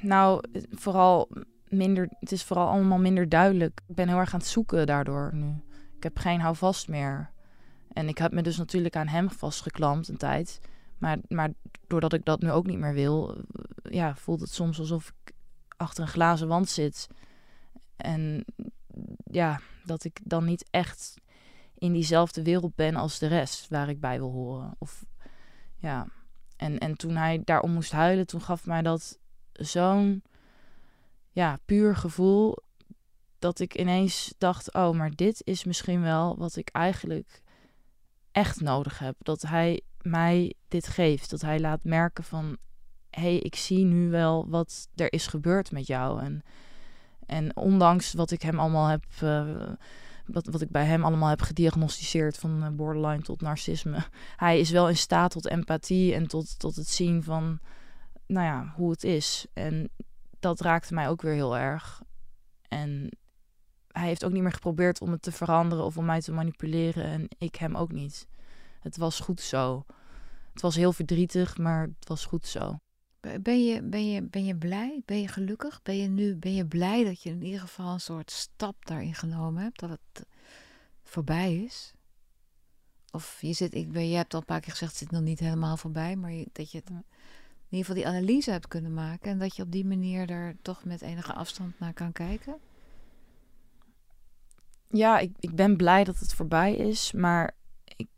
Nou, 0.01 0.45
vooral 0.71 1.29
minder, 1.69 2.09
het 2.21 2.33
is 2.33 2.45
vooral 2.45 2.69
allemaal 2.69 2.99
minder 2.99 3.29
duidelijk. 3.29 3.81
Ik 3.87 3.95
ben 3.95 4.09
heel 4.09 4.19
erg 4.19 4.35
aan 4.35 4.41
het 4.41 4.49
zoeken 4.49 4.87
daardoor 4.87 5.31
nu. 5.35 5.55
Ik 5.97 6.03
heb 6.03 6.19
geen 6.19 6.41
houvast 6.41 6.89
meer. 6.89 7.31
En 7.93 8.09
ik 8.09 8.19
heb 8.19 8.33
me 8.33 8.43
dus 8.43 8.57
natuurlijk 8.57 8.97
aan 8.97 9.09
hem 9.09 9.31
vastgeklampt 9.31 10.09
een 10.09 10.17
tijd. 10.17 10.61
Maar, 10.99 11.19
maar 11.29 11.51
doordat 11.87 12.13
ik 12.13 12.25
dat 12.25 12.41
nu 12.41 12.51
ook 12.51 12.67
niet 12.67 12.79
meer 12.79 12.95
wil, 12.95 13.37
ja, 13.83 14.15
voelt 14.15 14.41
het 14.41 14.51
soms 14.51 14.79
alsof 14.79 15.09
ik 15.09 15.34
achter 15.77 16.03
een 16.03 16.09
glazen 16.09 16.49
wand 16.49 16.69
zit. 16.69 17.07
En 17.97 18.45
ja, 19.25 19.61
dat 19.85 20.05
ik 20.05 20.21
dan 20.23 20.45
niet 20.45 20.67
echt 20.71 21.15
in 21.79 21.93
diezelfde 21.93 22.43
wereld 22.43 22.75
ben 22.75 22.97
als 22.97 23.19
de 23.19 23.27
rest 23.27 23.69
waar 23.69 23.89
ik 23.89 24.01
bij 24.01 24.19
wil 24.19 24.31
horen. 24.31 24.75
Of 24.79 25.05
ja. 25.77 26.07
En, 26.57 26.79
en 26.79 26.97
toen 26.97 27.17
hij 27.17 27.43
daarom 27.45 27.71
moest 27.71 27.93
huilen, 27.93 28.27
toen 28.27 28.43
gaf 28.43 28.67
mij 28.67 28.83
dat 28.83 29.19
zo'n 29.53 30.23
ja, 31.31 31.59
puur 31.65 31.97
gevoel. 31.97 32.59
Dat 33.39 33.59
ik 33.59 33.79
ineens 33.79 34.35
dacht: 34.39 34.75
oh, 34.75 34.91
maar 34.91 35.11
dit 35.11 35.41
is 35.45 35.65
misschien 35.65 36.01
wel 36.01 36.37
wat 36.37 36.57
ik 36.57 36.69
eigenlijk 36.69 37.43
echt 38.33 38.61
nodig 38.61 38.99
heb. 38.99 39.17
Dat 39.19 39.43
hij 39.43 39.81
mij 40.03 40.55
dit 40.69 40.87
geeft. 40.87 41.31
Dat 41.31 41.41
hij 41.41 41.61
laat 41.61 41.85
merken 41.85 42.25
van 42.25 42.57
hey, 43.21 43.39
ik 43.39 43.55
zie 43.55 43.85
nu 43.85 44.11
wel 44.11 44.49
wat 44.49 44.89
er 44.95 45.13
is 45.13 45.27
gebeurd 45.27 45.73
met 45.73 45.87
jou. 45.87 46.21
En, 46.21 46.43
en 47.27 47.57
ondanks 47.57 48.13
wat 48.13 48.31
ik 48.31 48.43
hem 48.43 48.59
allemaal 48.59 48.87
heb, 48.87 49.05
uh, 49.23 49.73
wat, 50.27 50.47
wat 50.47 50.61
ik 50.61 50.71
bij 50.71 50.85
hem 50.85 51.05
allemaal 51.05 51.29
heb 51.29 51.41
gediagnosticeerd, 51.41 52.37
van 52.37 52.63
eh, 52.63 52.71
borderline 52.71 53.23
tot 53.23 53.41
narcisme, 53.41 54.05
hij 54.37 54.61
is 54.61 54.71
wel 54.71 54.89
in 54.89 54.97
staat 54.97 55.31
tot 55.31 55.47
empathie 55.47 56.15
en 56.15 56.27
tot, 56.27 56.59
tot 56.59 56.77
het 56.77 56.89
zien 56.89 57.23
van, 57.23 57.59
nou 58.27 58.47
ja, 58.47 58.73
hoe 58.77 58.91
het 58.91 59.05
is. 59.05 59.47
En 59.53 59.91
dat 60.41 60.61
raakte 60.61 60.95
mij 60.95 61.09
ook 61.09 61.23
weer 61.23 61.35
heel 61.35 61.57
erg. 61.57 62.03
En 62.69 63.09
hij 63.89 64.07
heeft 64.07 64.25
ook 64.25 64.33
niet 64.33 64.43
meer 64.43 64.53
geprobeerd 64.53 65.01
om 65.01 65.11
het 65.11 65.23
te 65.23 65.33
veranderen 65.33 65.85
of 65.85 65.97
om 65.97 66.05
mij 66.05 66.21
te 66.21 66.33
manipuleren. 66.33 67.05
En 67.05 67.27
ik 67.39 67.55
hem 67.55 67.77
ook 67.77 67.93
niet. 67.93 68.27
Het 68.81 68.97
was 68.97 69.21
goed 69.21 69.41
zo. 69.41 69.85
Het 70.53 70.63
was 70.63 70.75
heel 70.75 70.93
verdrietig, 70.93 71.59
maar 71.59 71.83
het 71.83 72.09
was 72.09 72.25
goed 72.25 72.47
zo. 72.47 72.77
Ben 73.41 73.65
je, 73.65 73.83
ben, 73.83 74.11
je, 74.11 74.23
ben 74.23 74.45
je 74.45 74.57
blij? 74.57 75.03
Ben 75.05 75.21
je 75.21 75.29
gelukkig? 75.29 75.83
Ben 75.83 75.97
je 75.97 76.09
nu 76.09 76.37
ben 76.37 76.55
je 76.55 76.67
blij 76.67 77.05
dat 77.05 77.23
je 77.23 77.31
in 77.31 77.43
ieder 77.43 77.61
geval 77.61 77.93
een 77.93 78.01
soort 78.01 78.31
stap 78.31 78.87
daarin 78.87 79.15
genomen 79.15 79.63
hebt? 79.63 79.81
Dat 79.81 79.91
het 79.91 80.27
voorbij 81.03 81.57
is? 81.57 81.95
Of 83.11 83.41
je, 83.41 83.53
zit, 83.53 83.75
ik 83.75 83.93
ben, 83.93 84.09
je 84.09 84.17
hebt 84.17 84.35
al 84.35 84.41
een 84.41 84.47
paar 84.47 84.61
keer 84.61 84.71
gezegd, 84.71 84.91
het 84.91 85.01
zit 85.01 85.11
nog 85.11 85.23
niet 85.23 85.39
helemaal 85.39 85.77
voorbij, 85.77 86.17
maar 86.17 86.33
dat 86.53 86.71
je 86.71 86.79
het, 86.79 86.91
in 86.91 87.05
ieder 87.69 87.87
geval 87.87 87.95
die 87.95 88.07
analyse 88.07 88.51
hebt 88.51 88.69
kunnen 88.69 88.95
maken 88.95 89.31
en 89.31 89.39
dat 89.39 89.57
je 89.57 89.63
op 89.63 89.73
die 89.73 89.85
manier 89.85 90.31
er 90.31 90.57
toch 90.63 90.85
met 90.85 91.03
enige 91.03 91.33
afstand 91.33 91.79
naar 91.79 91.93
kan 91.93 92.13
kijken? 92.13 92.59
Ja, 94.89 95.19
ik, 95.19 95.33
ik 95.41 95.55
ben 95.55 95.77
blij 95.77 96.05
dat 96.05 96.19
het 96.19 96.35
voorbij 96.35 96.75
is, 96.75 97.13
maar 97.13 97.57
ik, 97.85 98.09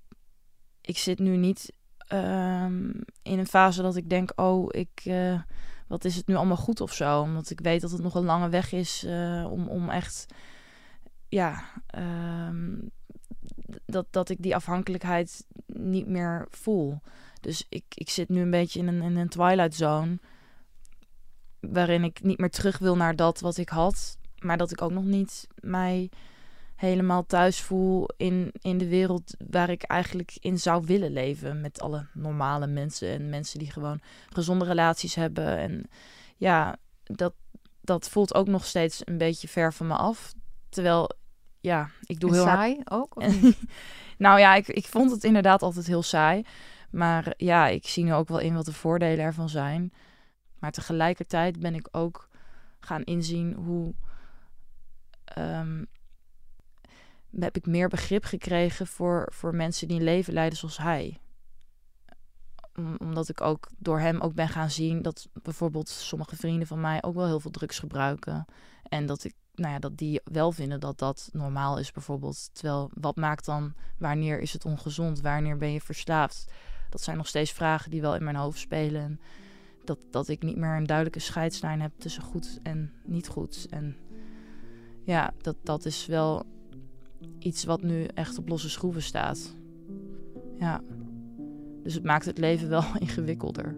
ik 0.81 0.99
zit 0.99 1.19
nu 1.19 1.37
niet 1.37 1.73
Ehm, 2.07 2.91
in 3.23 3.39
een 3.39 3.47
fase 3.47 3.83
dat 3.83 3.97
ik 3.97 4.09
denk, 4.09 4.33
oh, 4.37 4.67
ik, 4.71 5.03
uh, 5.05 5.41
wat 5.87 6.05
is 6.05 6.17
het 6.17 6.27
nu 6.27 6.35
allemaal 6.35 6.57
goed 6.57 6.81
of 6.81 6.93
zo? 6.93 7.21
Omdat 7.21 7.51
ik 7.51 7.61
weet 7.61 7.81
dat 7.81 7.91
het 7.91 8.03
nog 8.03 8.15
een 8.15 8.25
lange 8.25 8.49
weg 8.49 8.73
is 8.73 9.05
uh, 9.05 9.47
om, 9.51 9.69
om 9.69 9.91
echt, 9.91 10.27
ja, 11.29 11.65
um, 12.49 12.91
dat, 13.87 14.07
dat 14.11 14.29
ik 14.29 14.43
die 14.43 14.55
afhankelijkheid 14.55 15.47
niet 15.67 16.07
meer 16.07 16.47
voel. 16.51 17.01
Dus 17.41 17.67
ik, 17.69 17.85
ik 17.95 18.11
zit 18.11 18.29
nu 18.29 18.41
een 18.41 18.51
beetje 18.51 18.79
in 18.79 18.89
een, 18.89 19.03
in 19.03 19.17
een 19.17 19.29
twilight 19.29 19.75
zone, 19.75 20.19
waarin 21.61 22.05
ik 22.05 22.23
niet 22.23 22.39
meer 22.39 22.51
terug 22.51 22.79
wil 22.79 22.97
naar 22.97 23.17
dat 23.17 23.41
wat 23.41 23.57
ik 23.57 23.69
had, 23.69 24.19
maar 24.39 24.57
dat 24.57 24.71
ik 24.71 24.83
ook 24.83 24.93
nog 24.93 25.05
niet 25.05 25.47
mij 25.61 26.11
helemaal 26.77 27.27
thuis 27.27 27.61
voel 27.61 28.09
in, 28.17 28.53
in 28.61 28.79
de 28.79 28.89
wereld 28.89 29.35
waar 29.51 29.71
ik 29.71 29.83
eigenlijk 29.83 30.37
in 30.41 30.59
zou 30.59 30.85
willen 30.87 31.13
leven. 31.13 31.61
Met 31.61 31.81
alle 31.81 32.07
normale 32.13 32.67
mensen 32.67 33.09
en 33.09 33.29
mensen 33.29 33.59
die 33.59 33.71
gewoon 33.71 34.01
gezonde 34.29 34.65
relaties 34.65 35.15
hebben. 35.15 35.59
En 35.59 35.89
ja, 36.37 36.77
dat, 37.05 37.35
dat 37.81 38.09
voelt 38.09 38.35
ook 38.35 38.47
nog 38.47 38.65
steeds 38.65 39.01
een 39.05 39.19
beetje 39.19 39.49
ver 39.49 39.73
van 39.73 39.87
me 39.87 39.95
af. 39.95 40.35
Terwijl, 40.69 41.11
ja, 41.61 41.91
ik 42.03 42.21
doe 42.21 42.33
heel 42.33 42.45
saai 42.45 42.81
ook? 42.85 43.23
nou 44.19 44.39
ja, 44.39 44.55
ik, 44.55 44.69
ik 44.69 44.87
vond 44.87 45.11
het 45.11 45.25
inderdaad 45.25 45.63
altijd 45.63 45.87
heel 45.87 46.03
saai. 46.03 46.45
Maar 46.91 47.35
ja, 47.37 47.67
ik 47.67 47.87
zie 47.87 48.05
nu 48.05 48.15
ook 48.15 48.29
wel 48.29 48.39
in 48.39 48.55
wat 48.55 48.65
de 48.65 48.73
voordelen 48.73 49.25
ervan 49.25 49.49
zijn. 49.49 49.93
Maar 50.59 50.73
tegelijkertijd 50.73 51.61
ben 51.61 51.75
ik 51.75 51.89
ook 51.91 52.29
gaan 52.81 53.03
inzien 53.05 53.53
hoe 53.55 53.95
ehm, 55.25 55.85
heb 57.39 57.57
ik 57.57 57.67
meer 57.67 57.89
begrip 57.89 58.25
gekregen 58.25 58.87
voor, 58.87 59.29
voor 59.33 59.55
mensen 59.55 59.89
die 59.89 59.97
een 59.99 60.05
leven 60.05 60.33
leiden 60.33 60.59
zoals 60.59 60.79
hij. 60.79 61.19
omdat 62.99 63.29
ik 63.29 63.41
ook 63.41 63.69
door 63.79 64.01
hem 64.01 64.21
ook 64.21 64.35
ben 64.35 64.49
gaan 64.49 64.71
zien 64.71 65.03
dat 65.03 65.29
bijvoorbeeld 65.43 65.89
sommige 65.89 66.37
vrienden 66.37 66.67
van 66.67 66.81
mij 66.81 67.03
ook 67.03 67.15
wel 67.15 67.27
heel 67.27 67.41
veel 67.41 67.51
drugs 67.51 67.79
gebruiken. 67.79 68.45
En 68.89 69.07
dat 69.07 69.25
ik, 69.25 69.35
nou 69.55 69.73
ja, 69.73 69.79
dat 69.79 69.97
die 69.97 70.21
wel 70.25 70.53
vinden 70.53 70.81
dat 70.81 70.99
dat 70.99 71.29
normaal 71.33 71.79
is 71.79 71.93
bijvoorbeeld. 71.93 72.49
Terwijl 72.53 72.91
wat 72.95 73.17
maakt 73.17 73.45
dan, 73.45 73.75
wanneer 73.99 74.41
is 74.41 74.53
het 74.53 74.65
ongezond? 74.65 75.21
Wanneer 75.21 75.57
ben 75.57 75.73
je 75.73 75.81
verslaafd? 75.81 76.53
Dat 76.91 77.03
zijn 77.03 77.17
nog 77.17 77.27
steeds 77.27 77.53
vragen 77.53 77.91
die 77.91 78.01
wel 78.01 78.15
in 78.15 78.25
mijn 78.25 78.37
hoofd 78.37 78.59
spelen. 78.59 79.21
dat, 79.85 79.99
dat 80.11 80.29
ik 80.29 80.43
niet 80.43 80.57
meer 80.57 80.77
een 80.77 80.87
duidelijke 80.87 81.21
scheidslijn 81.21 81.81
heb 81.81 81.93
tussen 81.99 82.23
goed 82.23 82.59
en 82.63 82.93
niet 83.05 83.29
goed. 83.29 83.67
En 83.71 83.97
ja, 85.05 85.33
dat, 85.41 85.57
dat 85.63 85.85
is 85.85 86.07
wel 86.07 86.45
iets 87.39 87.65
wat 87.65 87.83
nu 87.83 88.05
echt 88.05 88.39
op 88.39 88.49
losse 88.49 88.71
schroeven 88.71 89.03
staat. 89.03 89.57
Ja. 90.59 90.83
Dus 91.83 91.95
het 91.95 92.05
maakt 92.05 92.25
het 92.25 92.39
leven 92.39 92.69
wel 92.69 92.85
ingewikkelder. 92.99 93.77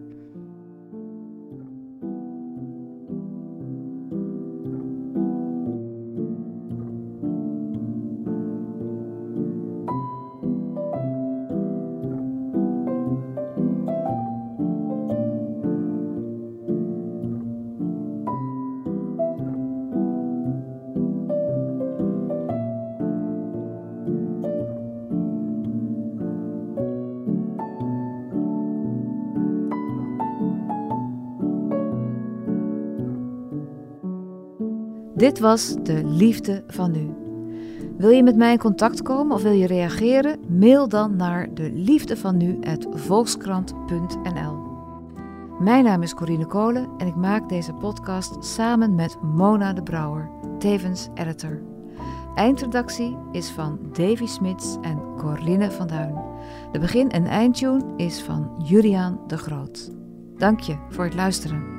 Dit 35.19 35.39
was 35.39 35.75
de 35.83 36.05
liefde 36.05 36.63
van 36.67 36.91
nu. 36.91 37.09
Wil 37.97 38.09
je 38.09 38.23
met 38.23 38.35
mij 38.35 38.51
in 38.51 38.57
contact 38.57 39.01
komen 39.01 39.35
of 39.35 39.41
wil 39.41 39.51
je 39.51 39.67
reageren? 39.67 40.39
Mail 40.47 40.87
dan 40.87 41.15
naar 41.15 41.53
de 41.53 41.71
liefde 41.73 42.17
van. 42.17 42.37
Mijn 45.59 45.83
naam 45.83 46.01
is 46.01 46.13
Corine 46.13 46.45
Kolen 46.45 46.87
en 46.97 47.07
ik 47.07 47.15
maak 47.15 47.49
deze 47.49 47.73
podcast 47.73 48.45
samen 48.45 48.95
met 48.95 49.17
Mona 49.21 49.73
de 49.73 49.83
Brouwer, 49.83 50.29
tevens 50.59 51.07
editor. 51.13 51.61
Eindredactie 52.35 53.17
is 53.31 53.49
van 53.49 53.79
Davy 53.91 54.25
Smits 54.25 54.77
en 54.81 55.01
Corinne 55.17 55.71
van 55.71 55.87
Duin. 55.87 56.15
De 56.71 56.79
begin- 56.79 57.11
en 57.11 57.25
eindtune 57.25 57.83
is 57.95 58.21
van 58.21 58.51
Juliaan 58.63 59.19
de 59.27 59.37
Groot. 59.37 59.91
Dank 60.37 60.59
je 60.59 60.75
voor 60.89 61.03
het 61.03 61.15
luisteren. 61.15 61.78